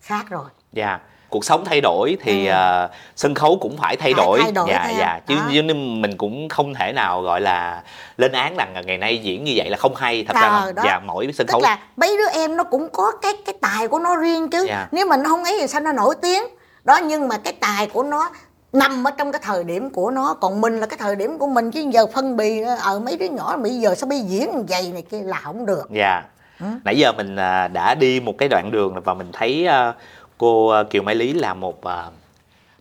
[0.00, 0.98] khác rồi Dạ.
[1.30, 4.14] Cuộc sống thay đổi thì à, sân khấu cũng phải thay Ừ.
[4.16, 4.40] Phải đổi.
[4.42, 4.96] thay đổi dạ theo.
[4.98, 7.82] dạ chứ, nên mình cũng không thể nào gọi là
[8.16, 10.24] lên án rằng ngày nay diễn như vậy là không hay.
[10.28, 10.82] Thật ra Ờ, là đó.
[10.86, 13.88] dạ mỗi sân tức khấu là mấy đứa em nó cũng có cái cái tài
[13.88, 14.88] của nó riêng chứ Dạ.
[14.92, 16.42] nếu mà nó không ấy thì sao nó nổi tiếng
[16.84, 18.30] đó nhưng mà cái tài của nó
[18.74, 21.46] nằm ở trong cái thời điểm của nó còn mình là cái thời điểm của
[21.46, 24.90] mình chứ giờ phân bì ở mấy đứa nhỏ bây giờ sao bây diễn vậy
[24.92, 26.22] này kia là không được Dạ.
[26.60, 26.66] Ừ.
[26.84, 29.94] Nãy giờ mình à, đã đi một cái đoạn đường và mình thấy à,
[30.38, 31.80] cô à, Kiều Mai Lý là một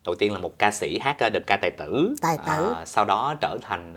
[0.06, 2.16] đầu tiên là một ca sĩ hát đờn ca tài tử.
[2.22, 2.74] Tài tử.
[2.78, 3.94] À, sau đó trở thành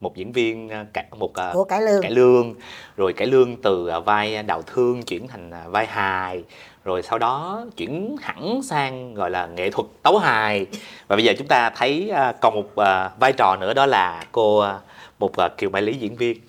[0.00, 0.70] một diễn viên
[1.18, 2.54] một của cải lương cải lương
[2.96, 6.44] rồi cải lương từ vai đào thương chuyển thành vai hài
[6.88, 10.66] rồi sau đó chuyển hẳn sang gọi là nghệ thuật tấu hài.
[11.08, 14.24] Và bây giờ chúng ta thấy à, còn một à, vai trò nữa đó là
[14.32, 14.78] cô à,
[15.18, 16.40] một kiều mai lý diễn viên.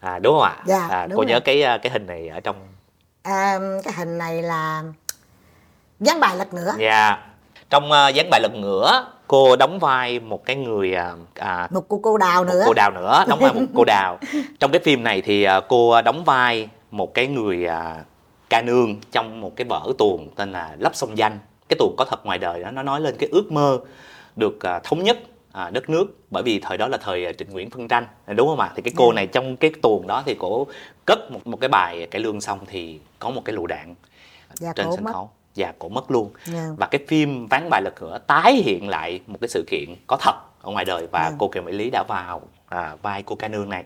[0.00, 0.56] À, đúng không ạ?
[0.66, 1.26] Dạ, à, đúng cô rồi.
[1.26, 2.56] nhớ cái cái hình này ở trong
[3.22, 4.82] à, cái hình này là
[6.00, 6.74] dán bài lật ngửa.
[6.78, 7.18] Dạ.
[7.70, 10.94] Trong à, dáng bài lật ngửa cô đóng vai một cái người
[11.34, 12.62] à, một cô cô đào một nữa.
[12.66, 14.18] cô đào nữa đóng vai một cô đào.
[14.60, 17.96] Trong cái phim này thì cô đóng vai một cái người à,
[18.50, 21.38] ca nương trong một cái vở tuồng tên là lấp sông danh
[21.68, 23.78] cái tuồng có thật ngoài đời đó nó nói lên cái ước mơ
[24.36, 25.18] được à, thống nhất
[25.52, 28.48] à, đất nước bởi vì thời đó là thời à, Trịnh Nguyễn phân tranh đúng
[28.48, 29.14] không ạ thì cái cô Dạ.
[29.14, 30.66] này trong cái tuồng đó thì cổ
[31.04, 33.94] cất một một cái bài cải lương xong thì có một cái lựu đạn
[34.54, 35.12] Dạ, trên sân mất.
[35.12, 36.66] khấu và cổ mất luôn Dạ.
[36.76, 40.16] và cái phim ván bài lật ngửa tái hiện lại một cái sự kiện có
[40.20, 41.34] thật ở ngoài đời và Ừ.
[41.38, 43.84] cô Kiều Mỹ Lý đã vào à, vai cô ca nương này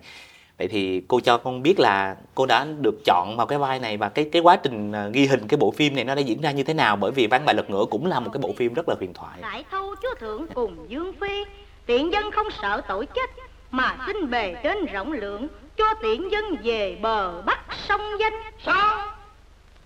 [0.63, 3.97] vậy thì cô cho con biết là cô đã được chọn vào cái vai này
[3.97, 6.41] và cái cái quá trình à, ghi hình cái bộ phim này nó đã diễn
[6.41, 6.97] ra như thế nào?
[6.97, 9.15] Bởi vì ván bài lật ngửa cũng là một cái bộ phim rất là huyền
[9.15, 9.39] thoại.
[9.41, 11.45] Đại thâu chúa thượng cùng Dương Phi
[11.87, 13.31] Tiện dân không sợ tội chết
[13.71, 18.35] Mà xin bề trên rộng lượng Cho tiện dân về bờ bắc sông danh.
[18.67, 19.07] Sao?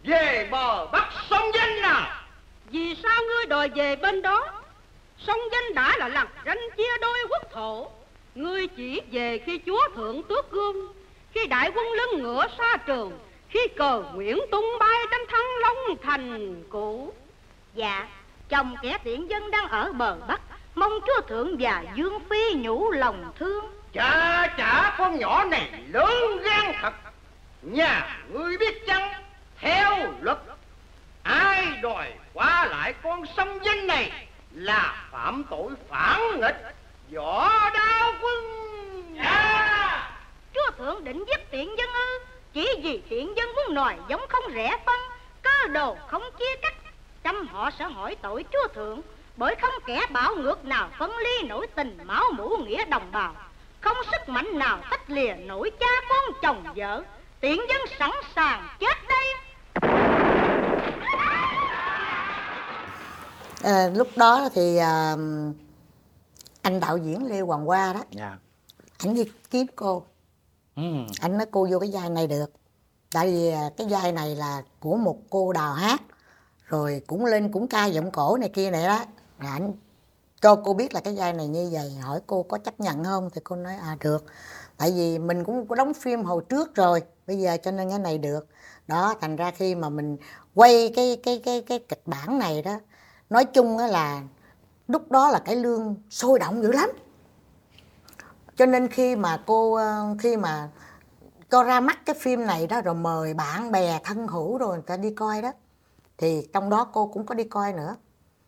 [0.04, 2.24] Về bờ Bắc sông Danh à?
[2.70, 4.46] Vì sao ngươi đòi về bên đó?
[5.26, 7.86] Sông danh đã là lằn ranh chia đôi quốc thổ
[8.36, 10.92] Ngươi chỉ về khi chúa thượng tước gương
[11.34, 13.18] Khi đại quân lưng ngựa xa trường
[13.48, 17.12] Khi cờ Nguyễn tung bay trên thăng long thành cũ.
[17.74, 18.08] Dạ
[18.48, 20.40] Chồng kẻ tiện dân đang ở bờ Bắc
[20.74, 23.64] Mong chúa thượng và Dương Phi nhủ lòng thương.
[23.94, 26.92] Chà chà con nhỏ này lớn gan thật.
[27.62, 29.12] Nhà ngươi biết chăng
[29.58, 30.38] Theo luật
[31.22, 36.76] Ai đòi qua lại con sông Danh này Là phạm tội phản nghịch
[37.14, 38.44] Võ đao quân.
[39.16, 40.10] Dạ.
[40.54, 42.18] Chúa thượng định giết tiện dân ư?
[42.52, 45.00] Chỉ vì tiện dân muốn nòi giống không rẻ phân
[45.42, 46.74] Cơ đồ không chia cắt
[47.24, 49.00] Trăm họ sẽ hỏi tội chúa thượng
[49.36, 53.34] Bởi không kẻ bảo ngược nào phân ly nổi tình máu mủ nghĩa đồng bào.
[53.80, 57.02] Không sức mạnh nào tách lìa nổi cha con chồng vợ.
[57.40, 59.34] Tiện dân sẵn sàng chết đây.
[63.64, 65.16] À, lúc đó thì à,
[66.66, 68.04] anh đạo diễn lê hoàng hoa đó.
[68.10, 68.38] Dạ.
[68.98, 70.02] anh đi kiếm cô.
[70.76, 72.52] Ừm, anh nói cô vô cái vai này được.
[73.12, 76.02] Tại vì à, cái vai này là của một cô đào hát.
[76.64, 79.04] Rồi cũng lên cũng ca giọng cổ này kia này đó.
[79.38, 79.72] Rồi anh
[80.40, 81.94] cho cô biết là cái vai này như vậy.
[82.02, 84.24] Hỏi cô có chấp nhận không thì cô nói à được.
[84.76, 87.02] Tại vì mình cũng có đóng phim hồi trước rồi.
[87.26, 88.46] Bây giờ cho nên cái này được.
[88.86, 90.16] Đó thành ra khi mà mình
[90.54, 92.80] quay cái cái cái cái kịch bản này đó
[93.30, 94.22] nói chung là
[94.88, 96.90] lúc đó là cái lương sôi động dữ lắm.
[98.56, 100.68] Cho nên khi mà cô ờ, khi mà
[101.50, 104.84] cho ra mắt cái phim này đó rồi mời bạn bè thân hữu rồi người
[104.86, 105.52] ta đi coi đó
[106.18, 107.96] thì trong đó cô cũng có đi coi nữa.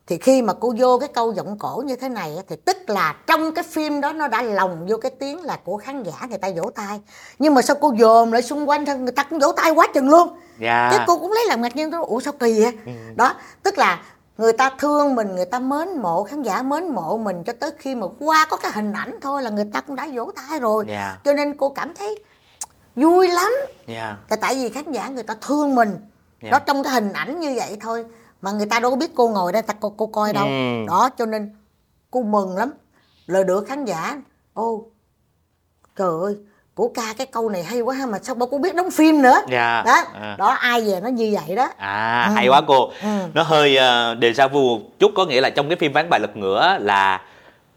[0.07, 3.15] Thì khi mà cô vô cái câu giọng cổ như thế này thì tức là
[3.27, 6.37] trong cái phim đó nó đã lồng vô cái tiếng là của khán giả người
[6.37, 7.01] ta vỗ tay.
[7.39, 9.87] Nhưng mà sao cô dồn lại xung quanh thôi người ta cũng vỗ tay quá
[9.93, 10.29] chừng luôn.
[10.59, 10.89] Dạ.
[10.91, 12.77] Cái cô cũng lấy làm ngạc nhiên tôi ủa sao kỳ vậy?
[13.15, 13.33] Đó
[13.63, 14.03] tức là
[14.39, 17.71] người ta thương mình người ta mến mộ khán giả mến mộ mình cho tới
[17.77, 20.59] khi mà qua có cái hình ảnh thôi là người ta cũng đã vỗ tay
[20.59, 21.17] rồi Dạ.
[21.23, 22.23] cho nên cô cảm thấy
[22.95, 23.51] vui lắm
[23.87, 25.95] dạ là tại vì khán giả người ta thương mình
[26.43, 26.49] Dạ.
[26.51, 28.05] đó trong cái hình ảnh như vậy thôi
[28.41, 30.85] mà người ta đâu có biết cô ngồi đây ta cô, cô coi đâu Ừ.
[30.87, 31.55] đó cho nên
[32.11, 32.71] cô mừng lắm
[33.25, 34.21] lời được khán giả
[34.53, 34.85] ô
[35.95, 36.37] trời ơi
[36.79, 39.21] của ca cái câu này hay quá ha mà sao bà cô biết đóng phim
[39.21, 39.83] nữa Dạ.
[39.85, 40.35] đó À.
[40.37, 42.33] đó ai về nó như vậy đó À Ừ.
[42.35, 42.91] hay quá cô.
[43.03, 43.07] Ừ.
[43.33, 46.19] Nó hơi uh, déjà vu một chút có nghĩa là trong cái phim ván bài
[46.19, 47.21] lật ngửa là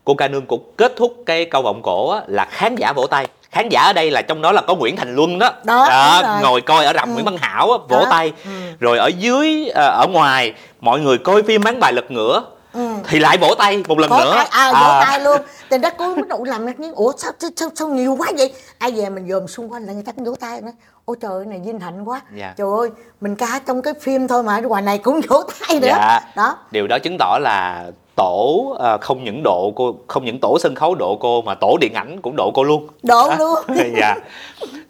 [0.05, 3.07] cô ca nương cũng kết thúc cái câu vọng cổ á, là khán giả vỗ
[3.07, 3.26] tay.
[3.53, 5.50] Khán giả ở đây là trong đó là có Nguyễn Thành Luân đó.
[5.64, 6.42] Đó, rồi.
[6.42, 7.12] ngồi coi ở rạp Ừ.
[7.12, 8.07] Nguyễn Văn Hảo á, vỗ Đó.
[8.11, 8.32] tay.
[8.44, 8.50] Ừ.
[8.80, 12.42] Rồi ở dưới ờ, ở ngoài mọi người coi phim ván bài lật ngửa
[12.73, 12.89] Ừ.
[13.09, 14.33] thì lại vỗ tay một lần có nữa.
[14.35, 14.81] ai à, À.
[14.81, 17.68] vỗ tay luôn thì đó cô bắt đầu làm ngạc nhiên ủa sao, sao, sao,
[17.75, 20.35] sao nhiều quá vậy ai về mình dòm xung quanh là người ta cũng vỗ
[20.41, 20.70] tay nữa
[21.05, 22.55] ôi trời ơi này vinh hạnh quá Dạ.
[22.57, 22.89] trời ơi
[23.20, 26.20] mình ca trong cái phim thôi mà ngoài này cũng vỗ tay nữa Dạ.
[26.37, 27.85] đó Điều đó chứng tỏ là
[28.16, 31.77] tổ ờ, không những độ cô không những tổ sân khấu độ cô mà tổ
[31.81, 32.89] điện ảnh cũng độ cô luôn.
[33.03, 33.59] độ À, luôn
[34.01, 34.14] dạ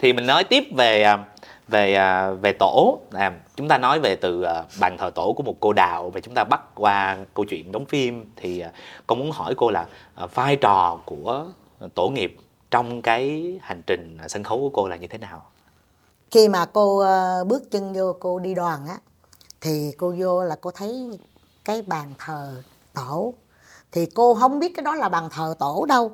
[0.01, 1.19] thì mình nói tiếp về à,
[1.73, 5.43] về à, về tổ à, chúng ta nói về từ à, bàn thờ tổ của
[5.43, 8.73] một cô đào và chúng ta bắt qua câu chuyện đóng phim thì à,
[9.07, 11.47] con muốn hỏi cô là à, vai trò của
[11.95, 12.37] tổ nghiệp
[12.71, 15.43] trong cái hành trình sân khấu của cô là như thế nào?
[16.31, 18.97] Khi mà cô à, bước chân vô cô đi đoàn á
[19.61, 21.19] thì cô vô là cô thấy
[21.65, 22.63] cái bàn thờ
[22.95, 23.35] tổ.
[23.93, 26.13] Thì cô không biết cái đó là bàn thờ tổ đâu.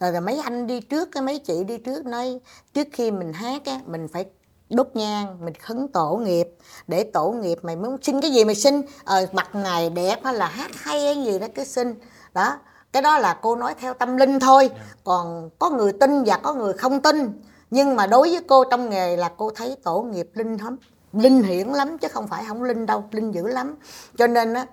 [0.00, 2.40] Rồi, rồi mấy anh đi trước cái mấy chị đi trước nói
[2.74, 4.24] trước khi mình hát á mình phải
[4.70, 6.48] đốt nhang mình khấn tổ nghiệp.
[6.86, 8.82] Để tổ nghiệp mày muốn xin cái gì mày xin.
[9.04, 11.94] Ờ, mặt này đẹp hay là hát hay hay gì đó cứ xin.
[12.34, 12.58] Đó
[12.92, 14.70] cái đó là cô nói theo tâm linh thôi.
[15.04, 17.42] Còn có người tin và có người không tin.
[17.70, 20.76] Nhưng mà đối với cô trong nghề là cô thấy tổ nghiệp linh lắm.
[21.12, 23.76] Linh hiển lắm chứ không phải không linh đâu linh dữ lắm.
[24.18, 24.66] Cho nên á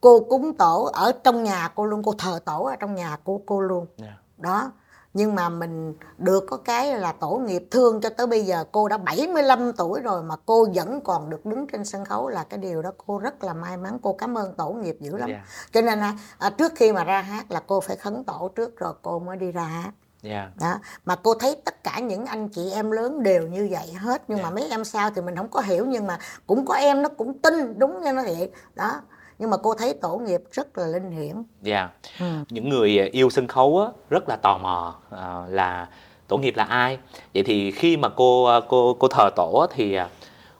[0.00, 2.02] cô cúng tổ ở trong nhà cô luôn.
[2.02, 3.86] Cô thờ tổ ở trong nhà của cô luôn.
[3.96, 4.18] Dạ.
[4.36, 4.70] đó
[5.16, 8.88] nhưng mà mình được có cái là tổ nghiệp thương cho tới bây giờ cô
[8.88, 12.58] đã 75 tuổi rồi mà cô vẫn còn được đứng trên sân khấu là cái
[12.58, 13.98] điều đó cô rất là may mắn.
[14.02, 15.28] Cô cảm ơn tổ nghiệp dữ lắm.
[15.30, 15.44] Dạ.
[15.72, 16.00] cho nên
[16.38, 19.36] à, trước khi mà ra hát là cô phải khấn tổ trước rồi cô mới
[19.36, 19.90] đi ra hát.
[20.22, 20.50] Dạ.
[20.60, 24.22] Đó mà cô thấy tất cả những anh chị em lớn đều như vậy hết.
[24.28, 27.02] Nhưng mà mấy em sau thì mình không có hiểu nhưng mà cũng có em
[27.02, 28.50] nó cũng tin đúng như nó vậy.
[28.74, 29.00] Đó
[29.38, 31.42] nhưng mà cô thấy tổ nghiệp rất là linh hiển.
[31.62, 31.88] Dạ.
[32.20, 32.26] Ừ.
[32.48, 35.88] những người yêu sân khấu á, rất là tò mò à, là
[36.28, 36.98] tổ nghiệp là ai.
[37.34, 40.08] Vậy thì khi mà cô à, cô cô thờ tổ thì à,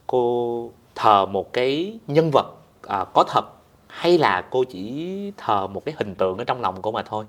[0.07, 2.47] cô thờ một cái nhân vật
[2.83, 3.45] à, có thật
[3.87, 7.25] hay là cô chỉ thờ một cái hình tượng ở trong lòng cô mà thôi?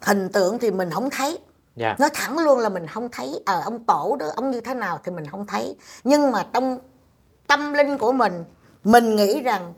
[0.00, 1.38] Hình tượng thì mình không thấy.
[1.76, 1.96] Dạ.
[1.98, 3.42] Nói thẳng luôn là mình không thấy.
[3.46, 5.76] Ờ ông tổ đó ông như thế nào thì mình không thấy.
[6.04, 6.78] Nhưng mà trong
[7.46, 8.44] tâm linh của mình
[8.84, 9.74] mình nghĩ rằng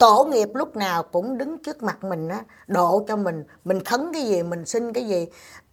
[0.00, 4.12] tổ nghiệp lúc nào cũng đứng trước mặt mình á độ cho mình mình khấn
[4.12, 5.26] cái gì mình xin cái gì.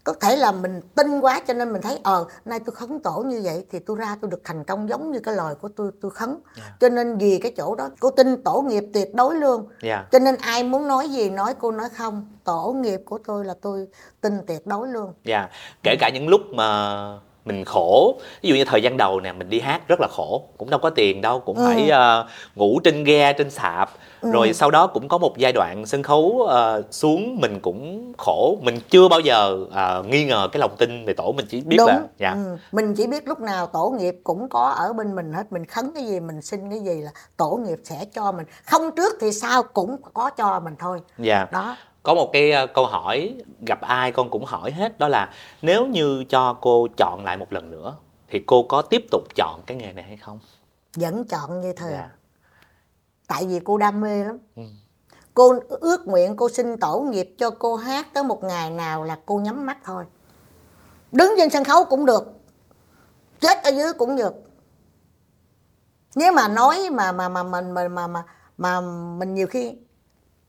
[0.04, 3.24] Có thể là mình tin quá cho nên mình thấy ờ nay tôi khấn tổ
[3.28, 5.92] như vậy thì tôi ra tôi được thành công giống như cái lời của tôi
[6.02, 6.38] tôi khấn.
[6.80, 9.68] Cho nên vì cái chỗ đó cô tin tổ nghiệp tuyệt đối luôn.
[9.84, 10.06] Dạ.
[10.12, 12.28] Cho nên ai muốn nói gì nói cô nói không.
[12.44, 13.88] Tổ nghiệp của tôi là tôi
[14.22, 15.14] tin tuyệt đối luôn.
[15.24, 15.50] Dạ.
[15.84, 18.20] Kể cả những lúc mà mình khổ.
[18.42, 20.80] Ví dụ như thời gian đầu nè mình đi hát rất là khổ cũng đâu
[20.80, 21.64] có tiền đâu cũng Ừ.
[21.66, 23.90] phải ờ, ngủ trên ghe trên sạp.
[24.22, 24.32] Ừ.
[24.32, 28.58] rồi sau đó cũng có một giai đoạn sân khấu ờ, xuống mình cũng khổ.
[28.62, 31.78] Mình chưa bao giờ ờ, nghi ngờ cái lòng tin về tổ mình chỉ biết
[31.78, 31.88] đúng.
[31.88, 32.32] Là dạ.
[32.32, 32.58] Ừ.
[32.72, 35.44] mình chỉ biết lúc nào tổ nghiệp cũng có ở bên mình hết.
[35.52, 38.46] Mình khấn cái gì mình xin cái gì là tổ nghiệp sẽ cho mình.
[38.66, 41.00] Không trước thì sau cũng có cho mình thôi.
[41.18, 41.46] Dạ.
[41.52, 41.76] Đó
[42.08, 43.36] có một cái ờ, câu hỏi
[43.68, 47.54] gặp ai con cũng hỏi hết đó là nếu như cho cô chọn lại một
[47.54, 47.96] lần nữa
[48.30, 50.40] thì cô có tiếp tục chọn cái nghề này hay không?
[50.96, 51.92] Vẫn chọn như thường.
[51.92, 52.10] Dạ.
[53.28, 54.38] Tại vì cô đam mê lắm.
[54.56, 54.64] Ừ.
[55.34, 59.20] cô ước nguyện cô xin tổ nghiệp cho cô hát tới một ngày nào là
[59.26, 60.06] cô nhắm mắt thôi.
[61.12, 62.34] Đứng trên sân khấu cũng được
[63.40, 64.34] chết ở dưới cũng được.
[66.16, 68.24] Nếu mà nói mà mà mà mình mà, mà mà
[68.58, 68.82] mà
[69.18, 69.76] mình nhiều khi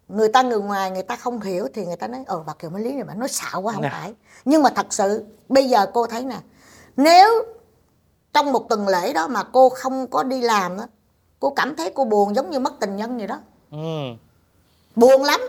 [0.09, 2.70] người ta người ngoài người ta không hiểu thì người ta nói ờ bà kiều
[2.70, 3.88] mỹ lý này bà nói xạo quá không Nè.
[3.92, 6.36] phải nhưng mà thật sự bây giờ cô thấy nè
[6.96, 7.44] nếu
[8.32, 10.84] trong một tuần lễ đó mà cô không có đi làm đó
[11.40, 13.38] cô cảm thấy cô buồn giống như mất tình nhân vậy đó
[13.70, 13.78] ừ.
[14.96, 15.40] buồn lắm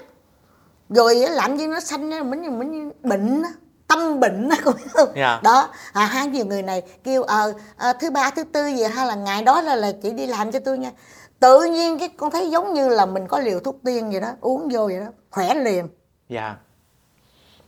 [0.90, 3.50] rồi làm gì nó sanh ra mình như mình như bệnh á
[3.88, 5.40] tâm bệnh á cô biết không Dạ.
[5.44, 9.08] đó à hai nhiều người này kêu ờ ờ, thứ ba thứ tư gì hay
[9.08, 10.92] là ngày đó là là chị đi làm cho tôi nha
[11.40, 14.28] tự nhiên cái con thấy giống như là mình có liều thuốc tiên vậy đó
[14.42, 15.88] uống vô vậy đó khỏe liền.
[16.30, 16.56] Dạ.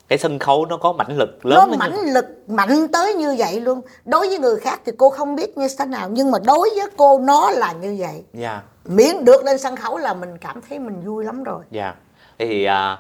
[0.08, 3.62] Cái sân khấu nó có mãnh lực lớn nó mãnh lực mạnh tới như vậy
[3.62, 3.82] luôn.
[4.06, 6.88] Đối với người khác thì cô không biết như thế nào nhưng mà đối với
[6.98, 8.24] cô nó là như vậy.
[8.34, 8.62] Dạ.
[8.86, 11.64] Miễn được lên sân khấu là mình cảm thấy mình vui lắm rồi.
[11.72, 11.96] Dạ.
[12.40, 12.98] Thì à,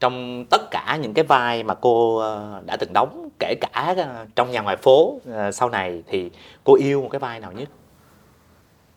[0.00, 4.26] trong tất cả những cái vai mà cô à, đã từng đóng kể cả à,
[4.36, 6.30] trong nhà ngoài phố à, sau này thì
[6.64, 7.68] cô yêu một cái vai nào nhất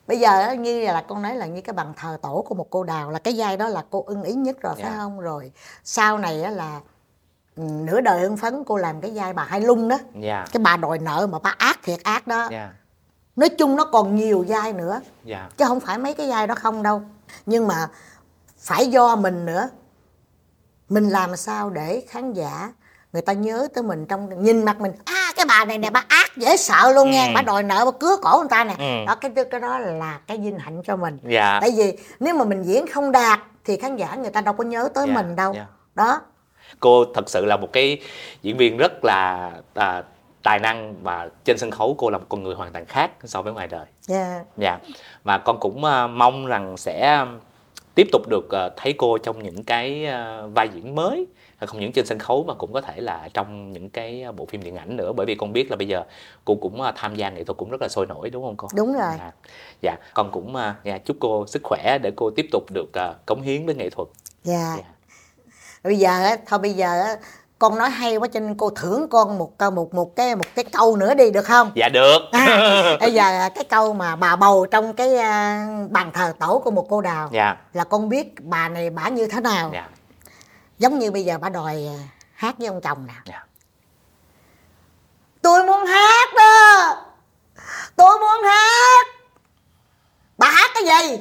[0.08, 2.68] bây giờ á, như là con nói là như cái bằng thờ tổ của một
[2.70, 4.97] cô đào là cái vai đó là cô ưng ý nhất rồi phải Dạ.
[4.97, 5.20] không?
[5.20, 5.51] Rồi
[5.84, 6.82] sau này á là
[7.56, 9.97] ừ, nửa đời hưng phấn cô làm cái vai bà hai lung đó.
[10.20, 10.45] Dạ.
[10.51, 12.47] Cái bà đòi nợ mà bà ác thiệt ác đó.
[12.51, 12.74] Dạ.
[13.36, 15.01] Nói chung nó còn nhiều vai nữa.
[15.24, 15.49] Dạ.
[15.58, 17.01] Chứ không phải mấy cái vai đó không đâu.
[17.45, 17.88] Nhưng mà
[18.58, 19.70] phải do mình nữa.
[20.89, 22.74] Mình làm sao để khán giả
[23.14, 26.03] người ta nhớ tới mình trong nhìn mặt mình à cái bà này nè bà
[26.07, 27.32] ác dễ sợ luôn nha Ừ.
[27.36, 29.05] bà đòi nợ bà cứa cổ người ta nè Ừ.
[29.07, 32.43] đó cái cái đó là cái vinh hạnh cho mình dạ tại vì nếu mà
[32.45, 35.36] mình diễn không đạt thì khán giả người ta đâu có nhớ tới Dạ, mình
[35.36, 35.66] đâu dạ.
[35.95, 36.22] đó
[36.80, 37.99] cô thật sự là một cái
[38.41, 40.03] diễn viên rất là à,
[40.43, 43.41] tài năng và trên sân khấu cô là một con người hoàn toàn khác so
[43.41, 44.41] với ngoài đời yeah.
[44.57, 44.80] dạ
[45.24, 47.26] và con cũng à, mong rằng sẽ
[47.95, 51.26] tiếp tục được à, thấy cô trong những cái à, vai diễn mới
[51.68, 54.64] không những trên sân khấu mà cũng có thể là trong những cái bộ phim
[54.64, 55.14] điện ảnh nữa.
[55.14, 56.03] Bởi vì con biết là bây giờ
[56.45, 58.68] cô cũng à, tham gia nghệ thuật cũng rất là sôi nổi đúng không cô?
[58.76, 59.14] Đúng rồi.
[59.18, 59.32] Dạ,
[59.82, 59.95] dạ.
[60.14, 63.41] Con cũng à, dạ, chúc cô sức khỏe để cô tiếp tục được à, cống
[63.41, 64.07] hiến với nghệ thuật.
[64.43, 64.76] Dạ.
[64.78, 64.84] Dạ.
[65.84, 67.16] bây giờ á thôi bây giờ á
[67.59, 70.45] con nói hay quá cho nên cô thưởng con một câu một một cái một
[70.55, 71.72] cái câu nữa đi được không?
[71.76, 72.20] Dạ được.
[72.32, 76.72] À, bây giờ cái câu mà bà bầu trong cái à, bàn thờ tổ của
[76.72, 77.55] một cô đào dạ.
[77.74, 79.70] là con biết bà này bả như thế nào?
[79.74, 79.88] Dạ
[80.78, 81.99] giống như bây giờ bà đòi à,
[82.34, 83.13] hát với ông chồng nè.
[83.26, 83.45] Dạ.
[85.41, 86.95] Tôi muốn hát đó.
[87.95, 89.07] Tôi muốn hát.
[90.38, 91.17] Bà hát cái gì?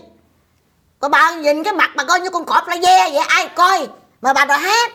[0.99, 3.89] Còn bà nhìn cái mặt bà coi như con cọp la ve vậy ai coi?
[4.21, 4.93] Mà bà đòi hát.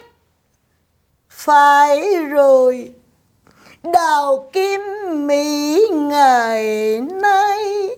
[1.30, 2.94] Phải rồi
[3.84, 4.82] đào kim
[5.28, 7.90] mỹ ngày nay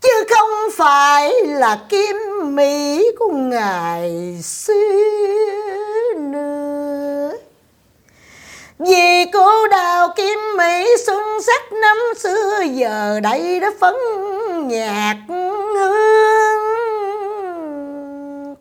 [0.00, 7.32] chứ không phải là kim mỹ của ngày xưa nữa
[8.78, 13.94] vì cô đào kim mỹ xuân sắc năm xưa giờ đây đã phấn
[14.68, 16.58] nhạt hương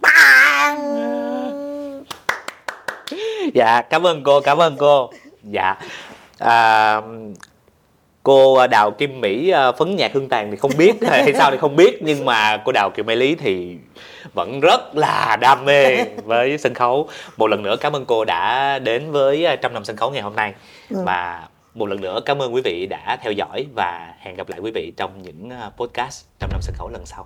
[0.01, 0.77] tàn.
[3.53, 5.09] Dạ cảm ơn cô cảm ơn cô.
[5.43, 5.75] Dạ
[6.39, 7.01] à,
[8.27, 11.57] cô đào kim mỹ à, phấn nhạc hương tàn thì không biết hay sao thì
[11.57, 13.77] không biết nhưng mà cô đào kiều mai lý thì
[14.33, 17.09] vẫn rất là đam mê với sân khấu.
[17.37, 20.21] Một lần nữa cảm ơn cô đã đến với à, trăm năm sân khấu ngày
[20.21, 20.53] hôm nay.
[20.89, 24.59] Và một lần nữa cảm ơn quý vị đã theo dõi và hẹn gặp lại
[24.59, 27.25] quý vị trong những à, podcast trăm năm sân khấu lần sau